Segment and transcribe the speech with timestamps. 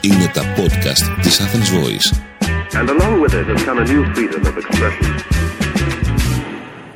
[0.00, 2.08] Είναι τα podcast της Athens Voice.
[2.80, 5.14] And along with it has come a new freedom of expression.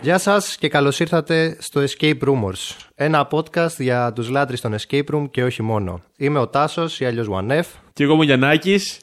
[0.00, 5.04] Γεια σας και καλώς ήρθατε στο Escape Rumors, ένα podcast για τους λάτρεις των Escape
[5.12, 6.02] Room και όχι μόνο.
[6.16, 7.62] Είμαι ο Τάσος ή αλλιώς One F.
[7.92, 8.98] Και εγώ είμαι ο Γιαννάκης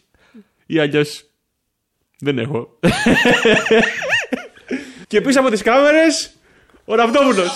[0.66, 1.26] ή αλλιώς
[2.20, 2.80] δεν έχω.
[5.08, 6.32] και πίσω από τις κάμερες
[6.86, 7.52] ο Ραυτόπουλος.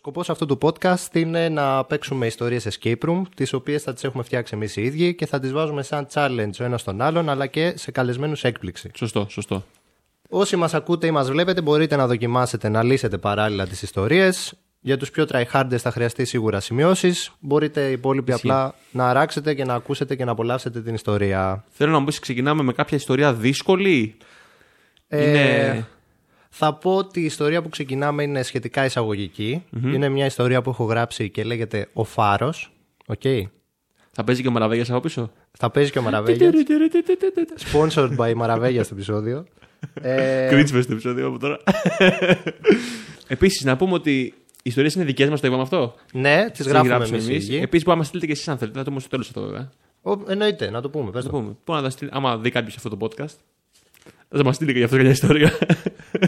[0.00, 4.22] Σκοπός αυτού του podcast είναι να παίξουμε ιστορίες Escape Room, τις οποίες θα τις έχουμε
[4.22, 7.46] φτιάξει εμείς οι ίδιοι και θα τις βάζουμε σαν challenge ο ένας τον άλλον, αλλά
[7.46, 8.90] και σε καλεσμένους έκπληξη.
[8.94, 9.64] Σωστό, σωστό.
[10.28, 14.54] Όσοι μας ακούτε ή μας βλέπετε μπορείτε να δοκιμάσετε να λύσετε παράλληλα τις ιστορίες.
[14.80, 17.32] Για τους πιο tryharders θα χρειαστεί σίγουρα σημειώσεις.
[17.40, 21.64] Μπορείτε οι υπόλοιποι απλά να αράξετε και να ακούσετε και να απολαύσετε την ιστορία.
[21.68, 24.16] Θέλω να μου πεις ξεκινάμε με κάποια ιστορία δύσκολη;
[25.08, 25.86] Ε, Είναι...
[26.52, 29.64] Θα πω ότι η ιστορία που ξεκινάμε είναι σχετικά εισαγωγική.
[29.84, 32.72] Είναι μια ιστορία που έχω γράψει και λέγεται Ο Φάρος.
[33.06, 33.22] Οκ.
[34.12, 36.54] Θα παίζει και ο Μαραβέγιας από πίσω; Θα παίζει και ο Μαραβέγιας.
[37.72, 39.46] Sponsored by Μαραβέγιας το επεισόδιο.
[40.02, 41.58] Ε, Κρίτσπες το επεισόδιο από τώρα.
[43.26, 46.66] Επίσης να πούμε ότι οι ιστορίες είναι δικές μας, το είπαμε αυτό; ναι, τις Τις
[46.66, 47.28] γράφουμε γράψουμε εμείς.
[47.28, 47.44] οι εμείς.
[47.48, 47.56] ίδιοι.
[47.56, 48.78] Επίσης μπορείτε να μας στείλετε και εσείς αν θέλετε.
[48.78, 49.70] Να το πούμε στο τέλος αυτό βέβαια.
[50.02, 51.10] Ο, εννοείται, να το πούμε.
[51.10, 51.36] Πες Θα το.
[51.36, 51.56] πούμε.
[51.64, 53.34] Μπορεί να τα στείλει, άμα δει κάποιος αυτό το podcast.
[54.28, 55.52] Θα μας στείλει και γι' αυτό μια ιστορία.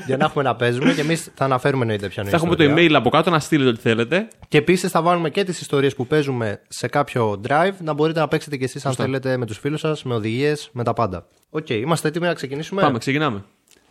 [0.06, 2.56] Για να έχουμε να παίζουμε και εμείς θα αναφέρουμε εννοείται ποια είναι η θα έχουμε
[2.56, 2.88] το ιστορία.
[2.88, 4.28] email από κάτω να στείλετε ό,τι θέλετε.
[4.48, 8.28] Και επίσης θα βάλουμε και τις ιστορίες που παίζουμε σε κάποιο drive να μπορείτε να
[8.28, 9.04] παίξετε κι εσείς αν Σωστά.
[9.04, 11.26] θέλετε με τους φίλους σας, με οδηγίες, με τα πάντα.
[11.50, 13.44] Οκ, είμαστε έτοιμοι να ξεκινήσουμε; Πάμε, ξεκινάμε.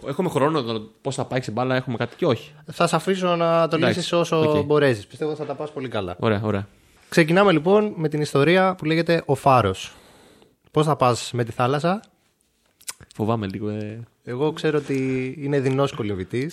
[0.08, 0.64] Έχουμε χρόνο
[1.02, 2.52] πώς θα πάει, σε μπάλα, έχουμε κάτι και όχι.
[2.72, 4.66] Θα σε αφήσω να το Εντάξει, λύσεις όσο οκ.
[4.66, 5.08] μπορέσεις.
[5.08, 6.16] Πιστεύω θα τα πας πολύ καλά.
[6.20, 6.68] Ωραία, ωραία.
[7.10, 9.94] Ξεκινάμε λοιπόν με την ιστορία που λέγεται Ο Φάρος.
[10.72, 12.02] Πώς θα πας με τη θάλασσα;
[13.16, 13.70] Φοβάμαι λίγο.
[13.70, 14.00] Ε.
[14.24, 16.52] Εγώ ξέρω ότι είναι δεινός κολυμπητή,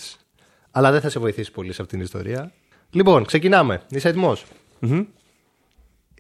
[0.71, 2.53] αλλά δεν θα σε βοηθήσει πολύ σε αυτήν την ιστορία.
[2.91, 3.83] Λοιπόν, ξεκινάμε.
[3.89, 4.45] Είσαι έτοιμος;
[4.81, 5.05] Μμμ.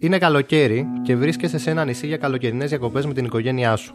[0.01, 3.95] Είναι καλοκαίρι και βρίσκεσαι σε ένα νησί για καλοκαιρινές διακοπές με την οικογένειά σου.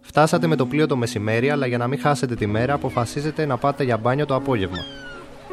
[0.00, 3.56] Φτάσατε με το πλοίο το μεσημέρι, αλλά για να μην χάσετε τη μέρα, αποφασίζετε να
[3.56, 4.78] πάτε για μπάνιο το απόγευμα.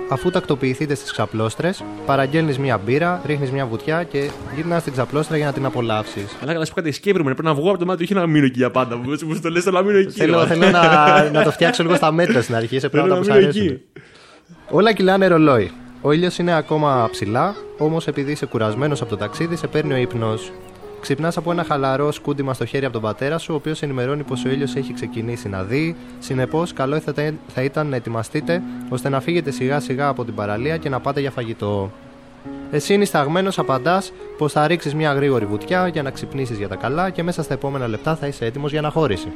[0.09, 5.45] Αφού τακτοποιηθείτε στις ξαπλώστρες, παραγγέλνεις μία μπύρα, ρίχνεις μία βουτιά και γυρνάς στην ξαπλώστρα για
[5.45, 6.35] να την απολαύσεις.
[6.41, 7.21] Αλλά να σου πω κάτι, escape room.
[7.23, 8.95] Πρέπει να βγω από το μάτι, όχι να μείνω εκεί για πάντα.
[8.95, 10.11] Μου μου το λες, θέλω να μείνω εκεί.
[10.11, 10.45] Θέλω, ρε.
[10.47, 13.25] θέλω να, να το φτιάξω λίγο στα μέτρα στην αρχή, σε Θέλω πράγματα να που
[13.25, 13.65] σου μείνω αρέσουν.
[13.65, 13.81] εκεί.
[14.69, 15.71] Όλα κυλάνε ρολόι.
[16.01, 19.97] Ο ήλιος είναι ακόμα ψηλά, όμως επειδή είσαι κουρασμένος από το ταξίδι, σε παίρνει ο
[19.97, 20.51] ύπνος.
[21.07, 24.45] Ξυπνάς από ένα χαλαρό σκούντιμα στο χέρι από τον πατέρα σου, ο οποίος ενημερώνει πως
[24.45, 25.95] ο ήλιος έχει ξεκινήσει να δει.
[26.19, 30.35] Συνεπώς, καλό θα, τε- θα ήταν να ετοιμαστείτε ώστε να φύγετε σιγά σιγά από την
[30.35, 31.91] παραλία και να πάτε για φαγητό.
[32.71, 37.09] Εσύ νησταγμένο απαντάς πως θα ρίξεις μια γρήγορη βουτιά για να ξυπνήσεις για τα καλά
[37.09, 39.31] και μέσα στα επόμενα λεπτά θα είσαι έτοιμος για αναχώρηση.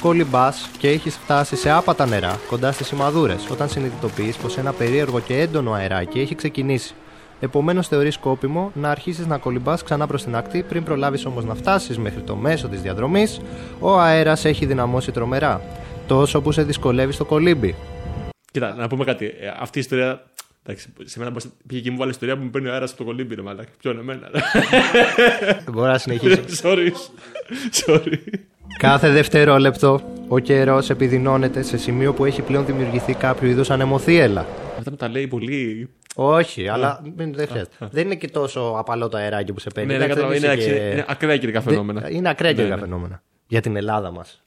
[0.00, 5.20] Κολυμπάς και έχεις φτάσει σε άπατα νερά κοντά στις σημαδούρες όταν συνειδητοποιείς πως ένα περίεργο
[5.20, 6.94] και έντονο αεράκι έχει ξεκινήσει.
[7.40, 11.54] Επομένως, θεωρείς σκόπιμο να αρχίσεις να κολυμπάς ξανά προς την ακτή πριν προλάβεις όμως να
[11.54, 13.40] φτάσεις μέχρι το μέσο της διαδρομής.
[13.80, 15.60] Ο αέρας έχει δυναμώσει τρομερά.
[16.06, 17.74] Τόσο που σε δυσκολεύει στο κολύμπι.
[18.52, 19.24] Κοίτα, να πούμε κάτι.
[19.26, 20.24] Ε, Αυτή η ιστορία.
[20.66, 22.98] Εντάξει, σε μένα μπορείς- πήγε και μου βάλει ιστορία που μου παίρνει ο αέρας από
[22.98, 23.70] το κολύμπι, ρε μαλάκα.
[23.80, 24.28] Ποιον εμένα.
[25.72, 26.40] Μπορώ να συνεχίσω.
[26.62, 26.88] Sorry.
[27.86, 28.12] Sorry.
[28.78, 34.46] Κάθε δευτερόλεπτο ο καιρός επιδεινώνεται σε σημείο που έχει πλέον δημιουργηθεί κάποιο είδου ανεμοθύελα.
[34.78, 35.88] Αυτά μου τα λέει πολύ.
[36.14, 37.76] Όχι, αλλά μην- δεν χρειάζεται.
[37.90, 39.92] Δεν είναι και τόσο απαλό το αεράκι που σε παίρνει.
[39.92, 40.60] Ναι, δεν Εντάξει, καταλαβαίνω.
[40.60, 42.00] είσαι Είναι, και- είναι ακραία καιρικά φαινόμενα.
[42.00, 42.80] Δεν- Είναι ακραία καιρικά ναι.
[42.80, 43.22] φαινόμενα.
[43.46, 44.42] Για την Ελλάδα μας.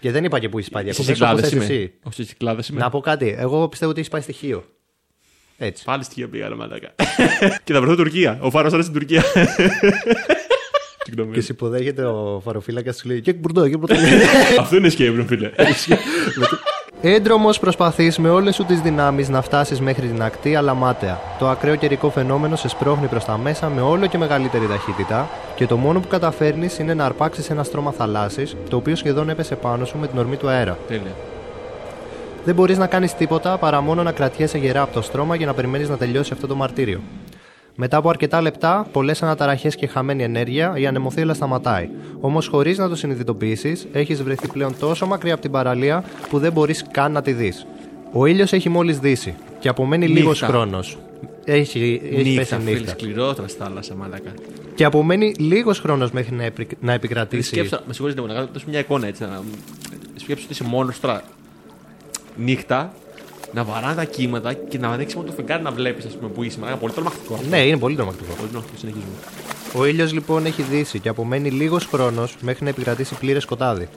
[0.00, 1.12] Και δεν είπα και που έχει πάει Στι διακοπέ.
[1.12, 1.74] κυκλάδες Εσύ.
[1.74, 1.92] είμαι.
[2.02, 2.80] Όχι στι κυκλάδες είμαι.
[2.80, 3.34] Να πω κάτι.
[3.38, 4.64] Εγώ πιστεύω ότι έχει πάει στοιχείο.
[5.58, 5.84] Έτσι.
[5.84, 6.94] Πάλι στοιχεία πήγα, ρε μαλάκα.
[7.64, 8.38] και θα βρεθώ Τουρκία.
[8.40, 9.22] Ο Φάρος τώρα στην Τουρκία.
[11.04, 11.32] Συγγνώμη.
[11.32, 13.94] Και σε υποδέχεται ο φαροφύλακας σου λέει Και μπουρντό, και μπουρντό.
[14.60, 15.50] Αυτό είναι escape room, φίλε.
[17.04, 21.20] Έντρομος προσπαθείς με όλες σου τις δυνάμεις να φτάσεις μέχρι την ακτή, αλλά μάταια.
[21.38, 25.66] Το ακραίο καιρικό φαινόμενο σε σπρώχνει προς τα μέσα με όλο και μεγαλύτερη ταχύτητα και
[25.66, 29.84] το μόνο που καταφέρνεις είναι να αρπάξεις ένα στρώμα θαλάσσης, το οποίο σχεδόν έπεσε πάνω
[29.84, 30.78] σου με την ορμή του αέρα.
[30.88, 31.12] Τέλεια.
[32.44, 35.54] Δεν μπορείς να κάνεις τίποτα παρά μόνο να κρατιέσαι γερά από το στρώμα για να
[35.54, 37.00] περιμένεις να τελειώσει αυτό το μαρτύριο.
[37.74, 41.88] Μετά από αρκετά λεπτά, πολλές αναταραχές και χαμένη ενέργεια, η ανεμοθύελα σταματάει.
[42.20, 46.52] Όμως, χωρίς να το συνειδητοποιήσεις, έχεις βρεθεί πλέον τόσο μακριά από την παραλία που δεν
[46.52, 47.66] μπορείς καν να τη δεις.
[48.12, 50.20] Ο ήλιος έχει μόλις δύσει και απομένει Νύχτα.
[50.20, 50.98] λίγος χρόνος.
[51.44, 52.90] Έχει, έχει πέσει Νύχτα, φίλε, νύχτα.
[52.90, 54.30] σκληρότερα στη θάλασσα, μαλάκα.
[54.74, 57.48] Και απομένει λίγος χρόνος μέχρι να, επι- να επικρατήσει.
[57.48, 59.22] Σκέψα, με συγχωρείτε λίγο, να δώσω μια εικόνα έτσι.
[59.22, 59.42] Να...
[60.16, 61.22] Σκέψου ότι είσαι μόνος τώρα
[62.36, 62.92] νύχτα
[63.52, 66.42] να βαράνε τα κύματα και να ανοίξει μόνο το φεγγάρι να βλέπεις, ας πούμε, που
[66.42, 66.58] είσαι.
[66.58, 67.34] Μαλάκα, πολύ τρομακτικό.
[67.34, 67.48] αυτό.
[67.48, 68.32] Ναι, είναι πολύ τρομακτικό.
[68.34, 69.12] Πολύ τρομακτικό, συνεχίζουμε.
[69.74, 73.88] Ο ήλιος λοιπόν έχει δύσει και απομένει λίγος χρόνος μέχρι να επικρατήσει πλήρες σκοτάδι.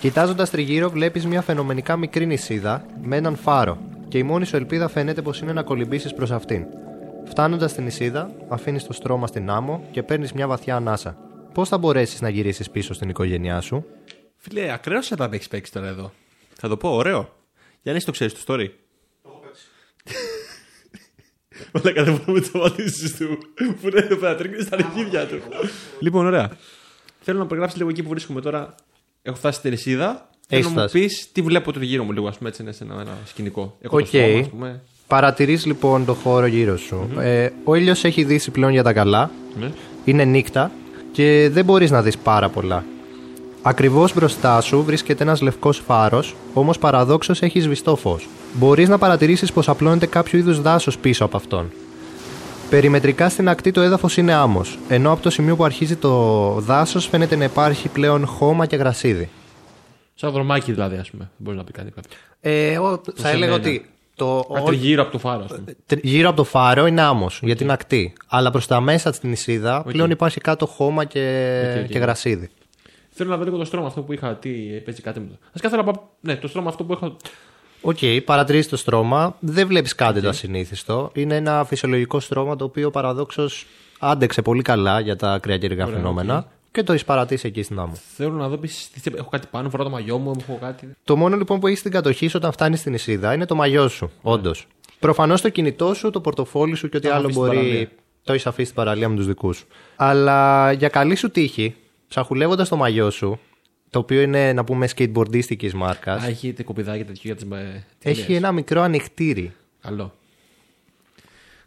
[0.00, 3.78] Κοιτάζοντας τριγύρω, βλέπεις μια φαινομενικά μικρή νησίδα με έναν φάρο,
[4.08, 6.64] και η μόνη σου ελπίδα φαίνεται πως είναι να κολυμπήσεις προς αυτήν.
[7.24, 11.16] Φτάνοντας στην νησίδα, αφήνεις το στρώμα στην άμμο και παίρνεις μια βαθιά ανάσα.
[11.54, 13.84] Πώς θα μπορέσεις να γυρίσεις πίσω στην οικογένειά σου,
[14.42, 16.12] Φίλε, ακραίος θα τα έχεις παίξει τώρα εδώ.
[16.54, 17.28] Θα το πω, ωραίο.
[17.82, 18.66] Γιάννη, το ξέρεις το story.
[21.72, 23.38] Μαλάκα δεν μπορούμε να τις απαντήσεις του.
[23.54, 25.40] Που είναι εδώ πέρα, τρέχει στα αρχίδια του.
[26.00, 26.50] Λοιπόν, ωραία.
[27.20, 28.74] Θέλω να περιγράψεις λίγο εκεί που βρίσκομαι τώρα.
[29.22, 30.28] Έχω φτάσει στη νησίδα.
[30.48, 30.98] Θέλω Έχεις να μου φτάσει.
[31.06, 33.76] πεις τι βλέπω το γύρω μου λίγο, ας πούμε, έτσι είναι σε ένα, ένα σκηνικό.
[33.80, 34.02] Έχω Οκ.
[34.02, 34.80] το στόμα, ας πούμε.
[35.06, 37.10] Παρατηρείς λοιπόν το χώρο γύρω σου.
[37.18, 39.30] Ε, ο ήλιος έχει δύσει πλέον για τα καλά.
[39.58, 39.72] Ναι.
[40.04, 40.70] Είναι νύχτα
[41.12, 42.84] και δεν μπορείς να δεις πάρα πολλά.
[43.62, 48.28] Ακριβώς μπροστά σου βρίσκεται ένας λευκός φάρος, όμως παραδόξως έχει σβηστό φως.
[48.52, 51.70] Μπορείς να παρατηρήσεις πως απλώνεται κάποιο είδους δάσος πίσω από αυτόν.
[52.70, 57.06] Περιμετρικά στην ακτή το έδαφος είναι άμμος, ενώ από το σημείο που αρχίζει το δάσος
[57.06, 59.28] φαίνεται να υπάρχει πλέον χώμα και γρασίδι.
[60.14, 61.30] Σαν δρομάκι δηλαδή, ας πούμε.
[61.36, 62.10] Μπορείς να πει κάτι κάποιο.
[62.40, 63.54] Ε, ο- θα σε έλεγα μένα.
[63.54, 65.74] ότι το, Κάτι γύρω από το φάρο, ας πούμε.
[65.86, 68.12] Τρι- Γύρω από το φάρο είναι άμμος για την ακτή.
[68.28, 71.90] Αλλά προς τα μέσα στην νησίδα πλέον υπάρχει κάτω χώμα και, Οκ, οκ.
[71.90, 72.50] και γρασίδι.
[73.20, 74.34] Θέλω να δω λίγο το στρώμα αυτό που είχα.
[74.34, 74.50] Τι
[74.84, 75.34] παίζει κάτι με το.
[75.34, 75.94] Α κάθε να πάω.
[76.20, 77.16] Ναι, το στρώμα αυτό που έχω.
[77.80, 79.36] Οκ, παρατηρείς το στρώμα.
[79.40, 81.10] Δεν βλέπεις κάτι το ασυνήθιστο.
[81.14, 83.66] Είναι ένα φυσιολογικό στρώμα το οποίο παραδόξως
[83.98, 87.92] άντεξε πολύ καλά για τα καιρικά φαινόμενα και το έχεις παρατήσει εκεί στην άμμο.
[88.16, 88.90] Θέλω να δω επίσης.
[89.14, 90.96] Έχω κάτι πάνω, φοράω το μαγιό μου, έχω κάτι.
[91.04, 93.88] Το μόνο λοιπόν που έχεις στην κατοχή σου όταν φτάνεις στην νησίδα είναι το μαγιό
[93.88, 94.66] σου, όντως.
[94.98, 97.66] Προφανώς το κινητό σου, το πορτοφόλι σου και ό,τι Το έχω άλλο αφήσει στην μπορεί.
[97.66, 97.88] παραλία.
[98.24, 99.66] Το έχεις αφήσει στην παραλία με τους δικούς σου.
[99.96, 101.74] Αλλά για καλή σου τύχη,
[102.10, 103.38] ψαχουλεύοντας το μαγιό σου,
[103.90, 107.46] το οποίο είναι να πούμε skateboardίστικης μάρκας, Α, έχει τε κοπηδάκια τέτοιο για τις.
[108.02, 109.52] έχει ένα μικρό ανοιχτήρι.
[109.80, 110.14] Καλό.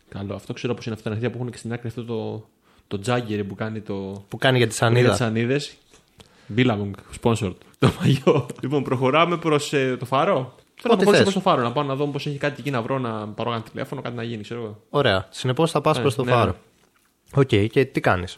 [0.09, 0.33] Καλό.
[0.35, 2.47] Αυτό ξέρω πώ είναι αυτά τα αρχεία που έχουν και στην άκρη αυτό το,
[2.87, 4.25] το τζάγκερ που κάνει το.
[4.27, 5.09] Που κάνει για τη Για σανίδα.
[5.09, 5.75] τις ανίδες.
[6.55, 6.91] Billabong,
[7.21, 7.53] sponsored.
[7.79, 8.45] Το μαγιό.
[8.61, 9.69] λοιπόν, προχωράμε προς
[9.99, 10.55] το φάρο.
[10.75, 11.21] Θέλω να Ό,τι προχωρήσω θες.
[11.21, 13.51] προς το φάρο, να πάω να δω πώ έχει κάτι εκεί να βρω, να πάρω
[13.51, 14.81] ένα τηλέφωνο, κάτι να γίνει, ξέρω εγώ.
[14.89, 15.27] Ωραία.
[15.29, 16.55] Συνεπώς θα πας Ναι, προς το ναι, φάρο.
[17.33, 18.37] Οκ, και τι κάνεις;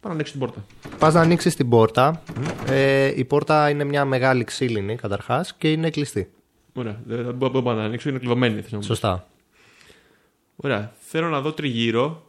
[0.00, 0.64] Πάω να ανοίξω την πόρτα.
[0.98, 2.22] Πας να ανοίξεις την πόρτα.
[2.68, 6.30] Ε, η πόρτα είναι μια μεγάλη ξύλινη καταρχάς και είναι κλειστή.
[6.74, 7.00] Ωραία.
[7.04, 8.54] Δεν δεν μπορώ δεν μπορώ να ανοίξω, είναι κλειδωμένη.
[8.54, 8.86] θες να μου πεις.
[8.86, 9.26] Σωστά.
[10.56, 10.92] Ωραία.
[10.98, 12.24] Θέλω να δω τριγύρω.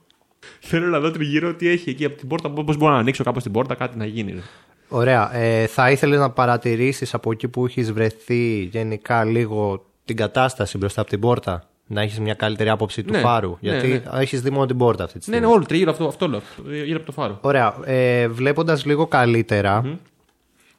[0.60, 2.50] Θέλω να δω τριγύρω τι έχει εκεί από την πόρτα.
[2.50, 4.32] Πώς μπορώ να ανοίξω κάπως την πόρτα, κάτι να γίνει.
[4.32, 4.42] ρε.
[4.90, 5.36] Ωραία.
[5.36, 11.02] Ε, θα ήθελες να παρατηρήσεις από εκεί που έχεις βρεθεί γενικά λίγο την κατάσταση μπροστά
[11.02, 13.50] από την πόρτα; Να έχεις μια καλύτερη άποψη του Ναι, φάρου.
[13.50, 14.02] ναι, γιατί ναι.
[14.22, 15.50] έχεις δει μόνο την πόρτα αυτή τη Ναι, στιγμή.
[15.52, 16.42] ναι, όλο τριγύρω αυτό, αυτό λέω.
[16.86, 17.38] Γύρω από το φάρο.
[17.42, 17.76] Ωραία.
[17.86, 19.98] Ε, Βλέποντας λίγο καλύτερα,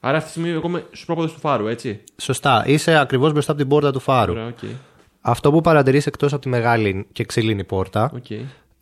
[0.05, 2.00] Άρα αυτή τη στιγμή εγώ είμαι στους πρόποδες του φάρου, έτσι.
[2.17, 4.32] σωστά, είσαι ακριβώς μπροστά από την πόρτα του φάρου.
[4.32, 4.59] Ωραία, οκ.
[5.20, 8.26] Αυτό που παρατηρείς εκτός από τη μεγάλη και ξύλινη πόρτα Οκ.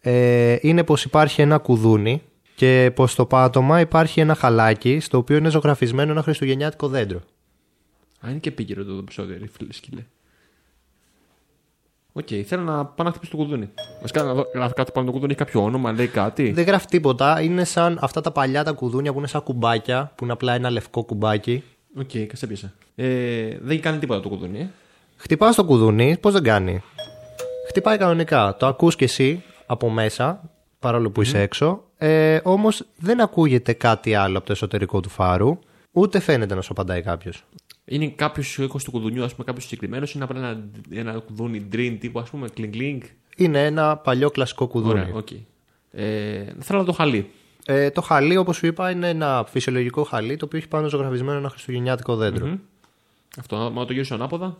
[0.00, 2.22] ε, είναι πως υπάρχει ένα κουδούνι
[2.54, 7.18] και πως στο πάτωμα υπάρχει ένα χαλάκι στο οποίο είναι ζωγραφισμένο ένα χριστουγεννιάτικο δέντρο.
[8.26, 10.00] Α, είναι και επίκαιρο το επεισόδιο, ρε φίλε σκύλε.
[12.12, 13.68] Οκ, θέλω να πάω να χτυπήσω το κουδούνι.
[14.00, 16.50] Βασικά να δω να κάτω πάνω το κουδούνι, έχει κάποιο όνομα, λέει κάτι.
[16.50, 17.40] Δεν γράφει τίποτα.
[17.40, 20.70] Είναι σαν αυτά τα παλιά τα κουδούνια που είναι σαν κουμπάκια, που είναι απλά ένα
[20.70, 21.62] λευκό κουμπάκι.
[21.98, 22.72] OK, okay, κα σ' έπιασα.
[22.94, 24.68] Ε, δεν κάνει τίποτα το κουδούνι, ε.
[25.16, 26.82] Χτυπάς το κουδούνι, πώς δεν κάνει;
[27.68, 28.56] Χτυπάει κανονικά.
[28.58, 31.82] Το ακούς και εσύ από μέσα, παρόλο που είσαι έξω.
[31.98, 35.58] Ε, Όμως δεν ακούγεται κάτι άλλο από το εσωτερικό του φάρου,
[35.92, 37.44] ούτε φαίνεται να σου απαντάει κάποιος.
[37.90, 41.96] Είναι κάποιος ήχος του κουδουνιού, ας πούμε, κάποιος συγκεκριμένος, είναι απλά ένα, ένα κουδούνι dream
[42.00, 43.00] τύπου, ας πούμε, κλινγκ κλινγκ.
[43.36, 45.00] Είναι ένα παλιό κλασικό κουδούνι.
[45.00, 45.30] Ωραία, οκ.
[45.90, 47.30] Ε, θέλω να δω χαλί.
[47.64, 51.38] Ε, το χαλί, όπως σου είπα, είναι ένα φυσιολογικό χαλί το οποίο έχει πάνω ζωγραφισμένο
[51.38, 52.58] ένα χριστουγεννιάτικο δέντρο.
[53.38, 54.56] Αυτό, μα το γυρίσω ανάποδα.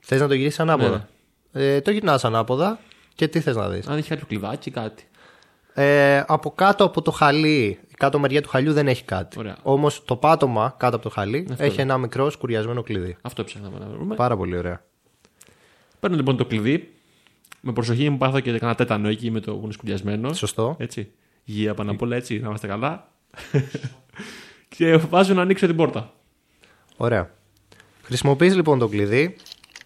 [0.00, 1.08] Θες να το γυρίσεις ανάποδα;
[1.52, 2.78] Ε, το γυρνάς ανάποδα
[3.14, 5.02] και τι θες να δεις; Αν έχει κάποιο κλειδάκι, κάτι.
[5.74, 9.38] Ε, από κάτω από το χαλί, η κάτω μεριά του χαλιού δεν έχει κάτι.
[9.38, 9.56] Ωραία.
[9.62, 11.82] Όμως το πάτωμα κάτω από το χαλί Αυτό έχει είναι.
[11.82, 13.16] ένα μικρό σκουριασμένο κλειδί.
[13.22, 14.14] Αυτό ψάχναμε να βρούμε.
[14.14, 14.82] Πάρα πολύ ωραία.
[16.00, 16.92] Παίρνω λοιπόν το κλειδί.
[17.60, 20.32] Με προσοχή μου πάθω και κανένα τέτανο εκεί με το που είναι σκουριασμένο.
[20.32, 20.76] Σωστό.
[20.78, 21.10] Έτσι.
[21.44, 23.08] Υγεία πάνω απ' όλα έτσι, να είμαστε καλά.
[24.76, 26.12] και βάζω να ανοίξω την πόρτα.
[26.96, 27.30] Ωραία.
[28.02, 29.36] Χρησιμοποιείς λοιπόν το κλειδί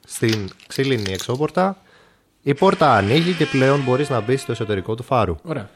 [0.06, 1.76] στην ξύλινη εξώπορτα.
[2.42, 5.36] Η πόρτα ανοίγει και πλέον μπορείς να μπεις στο εσωτερικό του φάρου.
[5.42, 5.70] Ωραία.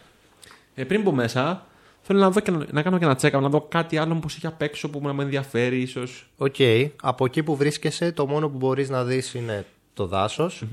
[0.74, 1.66] Ε, πριν μπω μέσα,
[2.06, 4.14] θέλω να, δω και να, να κάνω και ένα τσεκ α, να δω κάτι άλλο
[4.14, 6.28] που έχει απ' έξω που να με ενδιαφέρει, ίσως.
[6.36, 6.54] Οκ.
[7.02, 10.64] Από εκεί που βρίσκεσαι, το μόνο που μπορείς να δεις είναι το δάσος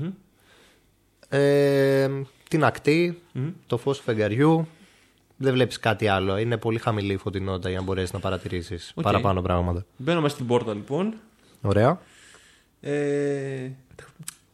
[1.28, 2.10] ε,
[2.48, 3.22] την ακτή,
[3.66, 4.66] το φως του φεγγαριού.
[5.36, 6.36] Δεν βλέπεις κάτι άλλο.
[6.36, 9.02] Είναι πολύ χαμηλή η φωτεινότητα για να μπορέσεις να παρατηρήσεις Οκ.
[9.02, 9.84] παραπάνω πράγματα.
[9.96, 11.14] Μπαίνω μέσα στην πόρτα λοιπόν.
[11.62, 12.00] Ωραία.
[12.80, 13.70] Ε,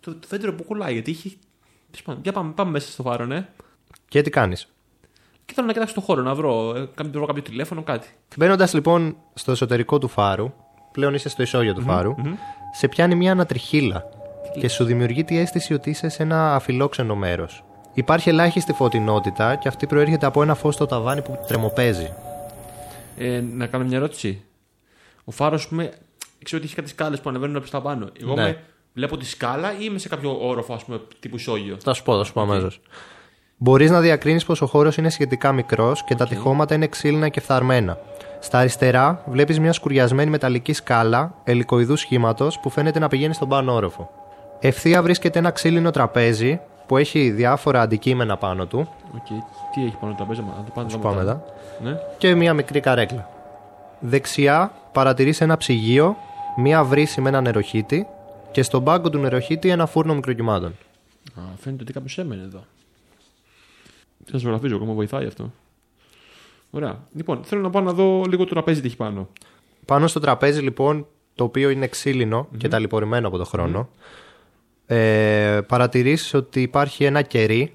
[0.00, 1.38] το, το δέντρο που κολλάει, γιατί έχει.
[1.90, 3.48] τέλος πάντων, Για πάμε, πάμε μέσα στο φάρο, ναι.
[4.08, 4.68] Και τι κάνεις;
[5.50, 8.08] Και θέλω να κοιτάξω το χώρο, να βρω, ε, κάποιο- βρω κάποιο τηλέφωνο, κάτι.
[8.36, 10.52] Μπαίνοντα λοιπόν στο εσωτερικό του φάρου,
[10.92, 12.14] πλέον είσαι στο ισόγειο του φαρου
[12.72, 14.04] σε πιάνει μια ανατριχίλα
[14.60, 17.64] και σου δημιουργεί τη αίσθηση ότι είσαι σε ένα αφιλόξενο μέρος.
[17.94, 22.12] Υπάρχει ελάχιστη φωτεινότητα και αυτή προέρχεται από ένα φως στο ταβάνι που τρεμοπαίζει.
[23.18, 24.42] Ε, να κάνω μια ερώτηση.
[25.24, 25.82] Ο φάρος, ας πούμε,
[26.44, 28.08] ξέρω ότι έχει κάτι σκάλες που ανεβαίνουν προ τα πάνω.
[28.22, 28.42] Εγώ Ναι.
[28.42, 28.62] με,
[28.94, 32.16] βλέπω τη σκάλα ή είμαι σε κάποιο όροφο, ας πούμε, τύπου ισόγειο; Θα σου πω,
[32.16, 32.80] θα σου πω αμέσως.
[33.62, 37.40] Μπορείς να διακρίνεις πως ο χώρος είναι σχετικά μικρός και τα τοιχώματα είναι ξύλινα και
[37.40, 37.98] φθαρμένα.
[38.40, 43.74] Στα αριστερά βλέπεις μια σκουριασμένη μεταλλική σκάλα ελικοειδού σχήματος που φαίνεται να πηγαίνει στον πάνω
[43.74, 44.10] όροφο.
[44.60, 48.88] Ευθεία βρίσκεται ένα ξύλινο τραπέζι που έχει διάφορα αντικείμενα πάνω του.
[49.14, 49.26] Οκ.
[49.74, 51.44] Τι έχει πάνω το τραπέζι, να το πάμε Σου πάω μετά.
[51.82, 51.98] Ναι.
[52.18, 53.28] Και μια μικρή καρέκλα.
[54.00, 56.16] Δεξιά παρατηρείς ένα ψυγείο,
[56.56, 58.06] μια βρύση με ένα νεροχύτη
[58.50, 60.70] και στον πάγκο του νεροχύτη ένα φούρνο μικροκυμάτων.
[61.38, 62.64] Α, φαίνεται ότι κάποιος έμενε εδώ.
[64.30, 65.52] Τι σα ζωγραφίζω, ακόμα βοηθάει αυτό.
[66.70, 66.98] Ωραία.
[67.14, 69.28] Λοιπόν, θέλω να πάω να δω λίγο το τραπέζι τι έχει πάνω.
[69.84, 73.88] Πάνω στο τραπέζι λοιπόν, το οποίο είναι ξύλινο και ταλαιπωρημένο από το χρόνο,
[74.86, 77.72] ε, παρατηρείς ότι υπάρχει ένα κερί,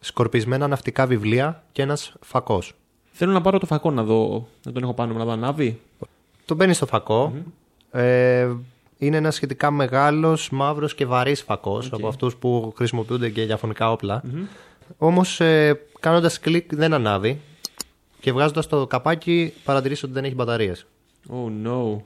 [0.00, 2.74] σκορπισμένα ναυτικά βιβλία και ένας φακός.
[3.12, 4.48] Θέλω να πάρω το φακό να δω.
[4.64, 5.80] Να τον έχω πάνω μου, να δω ανάβει.
[6.44, 7.32] Το μπαίνει στο φακο
[7.90, 8.50] Ε,
[8.98, 13.90] είναι ένας σχετικά μεγάλος, μαύρος και βαρύς φακός από αυτούς που χρησιμοποιούνται και για φονικά
[13.90, 14.22] όπλα.
[14.98, 17.40] Όμως ε, κάνοντας κλικ δεν ανάβει
[18.20, 20.86] και βγάζοντας το καπάκι παρατηρείς ότι δεν έχει μπαταρίες.
[21.30, 21.96] Oh no.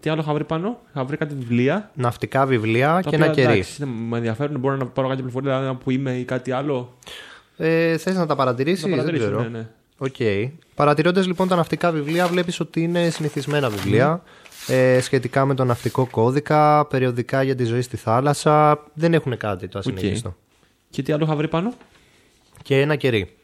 [0.00, 1.90] Τι άλλο είχα βρει πάνω, είχα βρει κάτι βιβλία.
[1.94, 3.52] Ναυτικά βιβλία τα και οποία, ένα κερί.
[3.52, 6.96] εντάξει, είναι- με ενδιαφέρουν, μπορώ να πάρω κάποια πληροφορία δηλαδή, που είμαι ή κάτι άλλο.
[7.56, 9.42] Ε, θες να τα παρατηρήσεις, Να τα παρατηρήσω, ξέρω.
[9.42, 9.66] ναι, ναι.
[9.98, 10.16] Οκ.
[10.74, 14.22] Παρατηρώντας λοιπόν τα ναυτικά βιβλία, βλέπεις ότι είναι συνηθισμένα βιβλία
[14.66, 18.84] ε, σχετικά με τον ναυτικό κώδικα, περιοδικά για τη ζωή στη θάλασσα.
[18.94, 20.36] Δεν έχουν κάτι το ασυνήθιστο.
[20.90, 21.72] Και τι άλλο είχα βρει πάνω;
[22.62, 23.36] Και ένα κερί.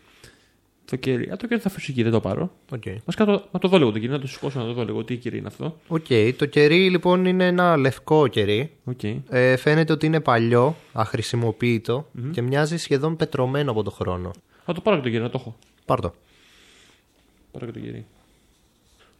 [0.84, 1.30] Το κερί.
[1.30, 2.50] Α, το κερί θα αφήσω εκεί, δεν το πάρω.
[2.70, 2.82] Οκ.
[2.86, 5.04] Μα το, να το δω λίγο το κερί, να το σηκώσω να το δω λίγο.
[5.04, 5.76] Τι κερί είναι αυτό.
[5.88, 6.06] Οκ.
[6.36, 8.70] Το κερί λοιπόν είναι ένα λευκό κερί.
[8.84, 9.02] Οκ.
[9.28, 14.30] Ε, φαίνεται ότι είναι παλιό, αχρησιμοποίητο και μοιάζει σχεδόν πετρωμένο από το χρόνο.
[14.64, 15.56] Θα το πάρω και το κερί, να το έχω.
[15.84, 16.14] Πάρ' το.
[17.52, 18.06] Πάρω και το κερί.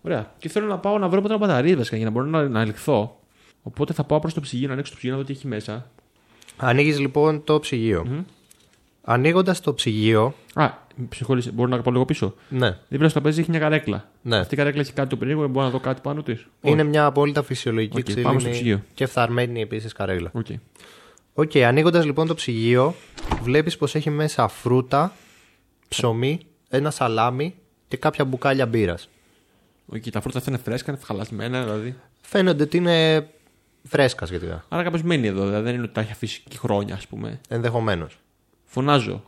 [0.02, 0.34] Ωραία.
[0.38, 3.20] Και θέλω να πάω να βρω πότε μπαταρίες βασικά για να μπορώ να, να ελιχθώ.
[3.62, 5.90] Οπότε θα πάω προς το ψυγείο να ανοίξω το ψυγείο να δω τι έχει μέσα.
[6.56, 8.24] Ανοίγεις λοιπόν το ψυγείο.
[9.10, 13.40] Ανοίγοντας το ψυγείο, Α, με συγχωρείτε, μπορώ να πάω λίγο πίσω; ναι, Δίπλα στο τραπέζι
[13.40, 14.08] έχει μια καρέκλα.
[14.22, 14.36] ναι.
[14.36, 17.04] Αυτή η καρέκλα έχει κάτι το περίεργο, μπορώ να δω κάτι πάνω της; Είναι μια
[17.04, 18.82] απόλυτα φυσιολογική Οκ, πάμε στο ξύλινη ψυγείο.
[18.94, 20.30] και φθαρμένη επίσης καρέκλα.
[20.34, 20.46] OK.
[21.34, 22.94] OK, ανοίγοντας λοιπόν το ψυγείο,
[23.42, 25.12] βλέπεις πως έχει μέσα φρούτα,
[25.88, 27.54] ψωμί, ένα σαλάμι
[27.88, 29.08] και κάποια μπουκάλια μπύρας.
[29.86, 31.94] Οκ, τα φρούτα αυτά είναι φρέσκα, είναι χαλασμένα δηλαδή.
[32.20, 33.26] Φαίνονται ότι είναι
[33.82, 34.64] φρέσκα σχετικά.
[34.68, 37.40] Άρα κάποιος μένει εδώ, δηλαδή δεν είναι ότι τα έχει αφήσει και χρόνια, ας πούμε.
[37.48, 38.18] Ενδεχομένως.
[38.70, 39.22] Φωνάζω.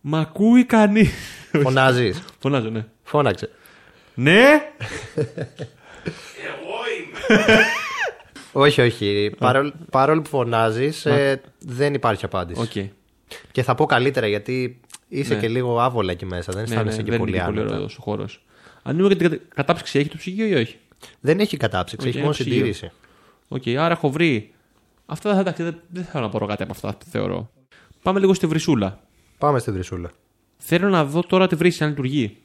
[0.00, 1.10] Μ' ακούει κανείς.
[1.62, 2.22] Φωνάζεις.
[2.38, 2.86] Φωνάζω, ναι.
[3.02, 3.50] Φώναξε.
[4.14, 4.60] Ναι!
[8.52, 9.32] όχι, όχι.
[9.38, 11.06] Παρόλο, παρόλο που φωνάζεις,
[11.58, 12.60] δεν υπάρχει απάντηση.
[12.60, 12.88] Οκ.
[13.52, 15.40] Και θα πω καλύτερα γιατί είσαι Ναι.
[15.40, 16.52] και λίγο άβολα εκεί μέσα.
[16.52, 17.74] Δεν Ναι, αισθάνεσαι ναι, και δεν πολύ είναι και πολύ άνετα.
[17.76, 18.44] ωραίος ο χώρος.
[18.82, 20.76] Ανοίγω και την κατα- κατάψυξη έχει το ψυγείο ή όχι;
[21.20, 22.54] Δεν έχει κατάψυξη, Οκ, έχει μόνο ψυγείο.
[22.54, 22.90] συντήρηση.
[23.48, 24.52] Οκ, άρα έχω βρει.
[25.06, 27.50] Αυτά δεν, εντάξει, δεν, δεν θέλω να πάρω κάτι από αυτά, θεωρώ.
[28.02, 29.00] Πάμε λίγο στη βρυσούλα.
[29.38, 30.10] Πάμε στη βρυσούλα.
[30.58, 32.36] Θέλω να δω τώρα τη βρύση αν λειτουργεί.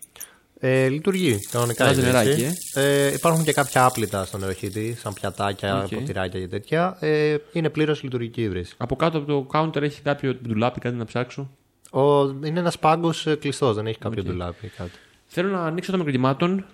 [0.60, 1.86] Ε, λειτουργεί κανονικά.
[1.86, 2.16] Βγάζει η βρύση.
[2.16, 5.88] νεράκι, Ε, υπάρχουν και κάποια άπλυτα στον νεροχύτη, σαν πιατάκια, Οκ.
[5.96, 6.98] ποτηράκια και τέτοια.
[7.00, 8.74] Ε, είναι πλήρως λειτουργική η βρύση.
[8.78, 11.50] Από κάτω από το counter έχει κάποιο ντουλάπι, κάτι να ψάξω;
[11.92, 14.28] Ο, είναι ένας πάγκος κλειστός, δεν έχει κάποιο Οκ.
[14.30, 14.92] ντουλάπι ή κάτι.
[15.26, 16.66] Θέλω να ανοίξω το μικροκυμάτων.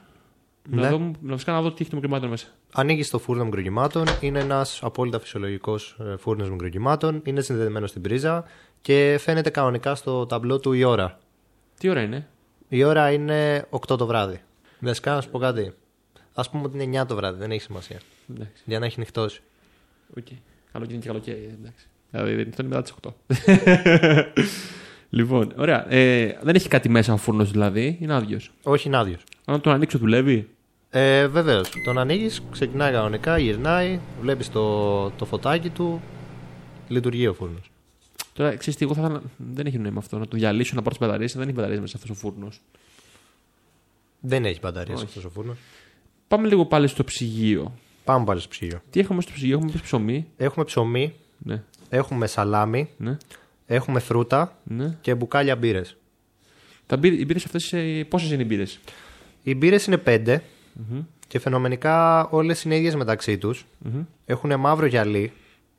[0.70, 0.90] Να, Ναι.
[0.90, 2.48] δω, να, βασικά να δω τι έχει το μικροκυμάτων μέσα.
[2.74, 4.06] Ανοίγεις το φούρνο μικροκυμάτων.
[4.20, 7.22] Είναι ένας απόλυτα φυσιολογικός φούρνος μικροκυμάτων.
[7.24, 8.44] Είναι συνδεδεμένο στην πρίζα
[8.82, 11.20] και φαίνεται κανονικά στο ταμπλό του η ώρα.
[11.80, 12.28] Τι ώρα είναι;
[12.68, 14.42] Η ώρα είναι 8 το βράδυ.
[14.80, 15.74] Βασικά να σου πω κάτι.
[16.34, 18.00] Ας πούμε ότι είναι 9 το βράδυ, δεν έχει σημασία.
[18.36, 18.64] Εντάξει.
[18.66, 19.42] Για να έχει νυχτώσει.
[20.18, 20.26] Οκ.
[20.72, 21.56] Καλοκαίρι είναι και καλοκαίρι.
[21.60, 21.88] Εντάξει.
[22.12, 24.34] Δηλαδή αυτό είναι μετά τις 8.
[25.10, 25.92] λοιπόν, ωραία.
[25.94, 27.98] Ε, δεν έχει κάτι μέσα ο φούρνος δηλαδή.
[28.02, 28.52] Είναι άδειος.
[28.64, 29.24] Όχι, είναι άδειος.
[29.54, 30.50] Αν τον ανοίξω, δουλεύει;
[30.90, 31.70] Ε, Βεβαίως.
[31.84, 36.02] Τον ανοίγεις, ξεκινάει κανονικά, γυρνάει, βλέπεις το, το φωτάκι του.
[36.88, 37.72] Λειτουργεί ο φούρνος.
[38.34, 39.16] Τώρα ξέρεις τι, εγώ θα ήθελα.
[39.16, 39.22] να-
[39.54, 40.18] Δεν έχει νόημα αυτό.
[40.18, 41.34] Να το διαλύσω, να πάρω τις μπαταρίες.
[41.34, 42.62] Δεν έχει μπαταρίες μέσα αυτός ο φούρνος.
[44.20, 45.06] Δεν έχει μπαταρίες Όχι.
[45.06, 45.58] αυτός ο φούρνος.
[46.28, 47.74] Πάμε λίγο πάλι στο ψυγείο.
[48.04, 48.82] Πάμε πάλι στο ψυγείο.
[48.90, 50.28] Τι έχουμε στο ψυγείο, έχουμε πεις ψωμί.
[50.38, 53.18] Έχουμε ψωμί, Ναι, έχουμε σαλάμι, ναι,
[53.66, 54.98] έχουμε φρούτα ναι.
[55.02, 55.96] και μπουκάλια μπύρες.
[56.86, 57.74] Τα μπύρε, οι μπύρες αυτές,
[58.08, 58.80] πόσες είναι οι μπύρες;
[59.44, 60.42] Οι μπύρες είναι πέντε
[61.28, 63.66] και φαινομενικά όλες είναι ίδιες μεταξύ τους.
[64.26, 65.32] Έχουν μαύρο γυαλί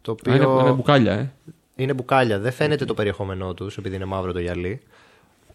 [0.03, 1.33] Το Α, οποίο είναι, είναι μπουκάλια, ε.
[1.77, 2.39] είναι μπουκάλια.
[2.39, 4.81] Δεν φαίνεται το περιεχόμενό τους επειδή είναι μαύρο το γυαλί.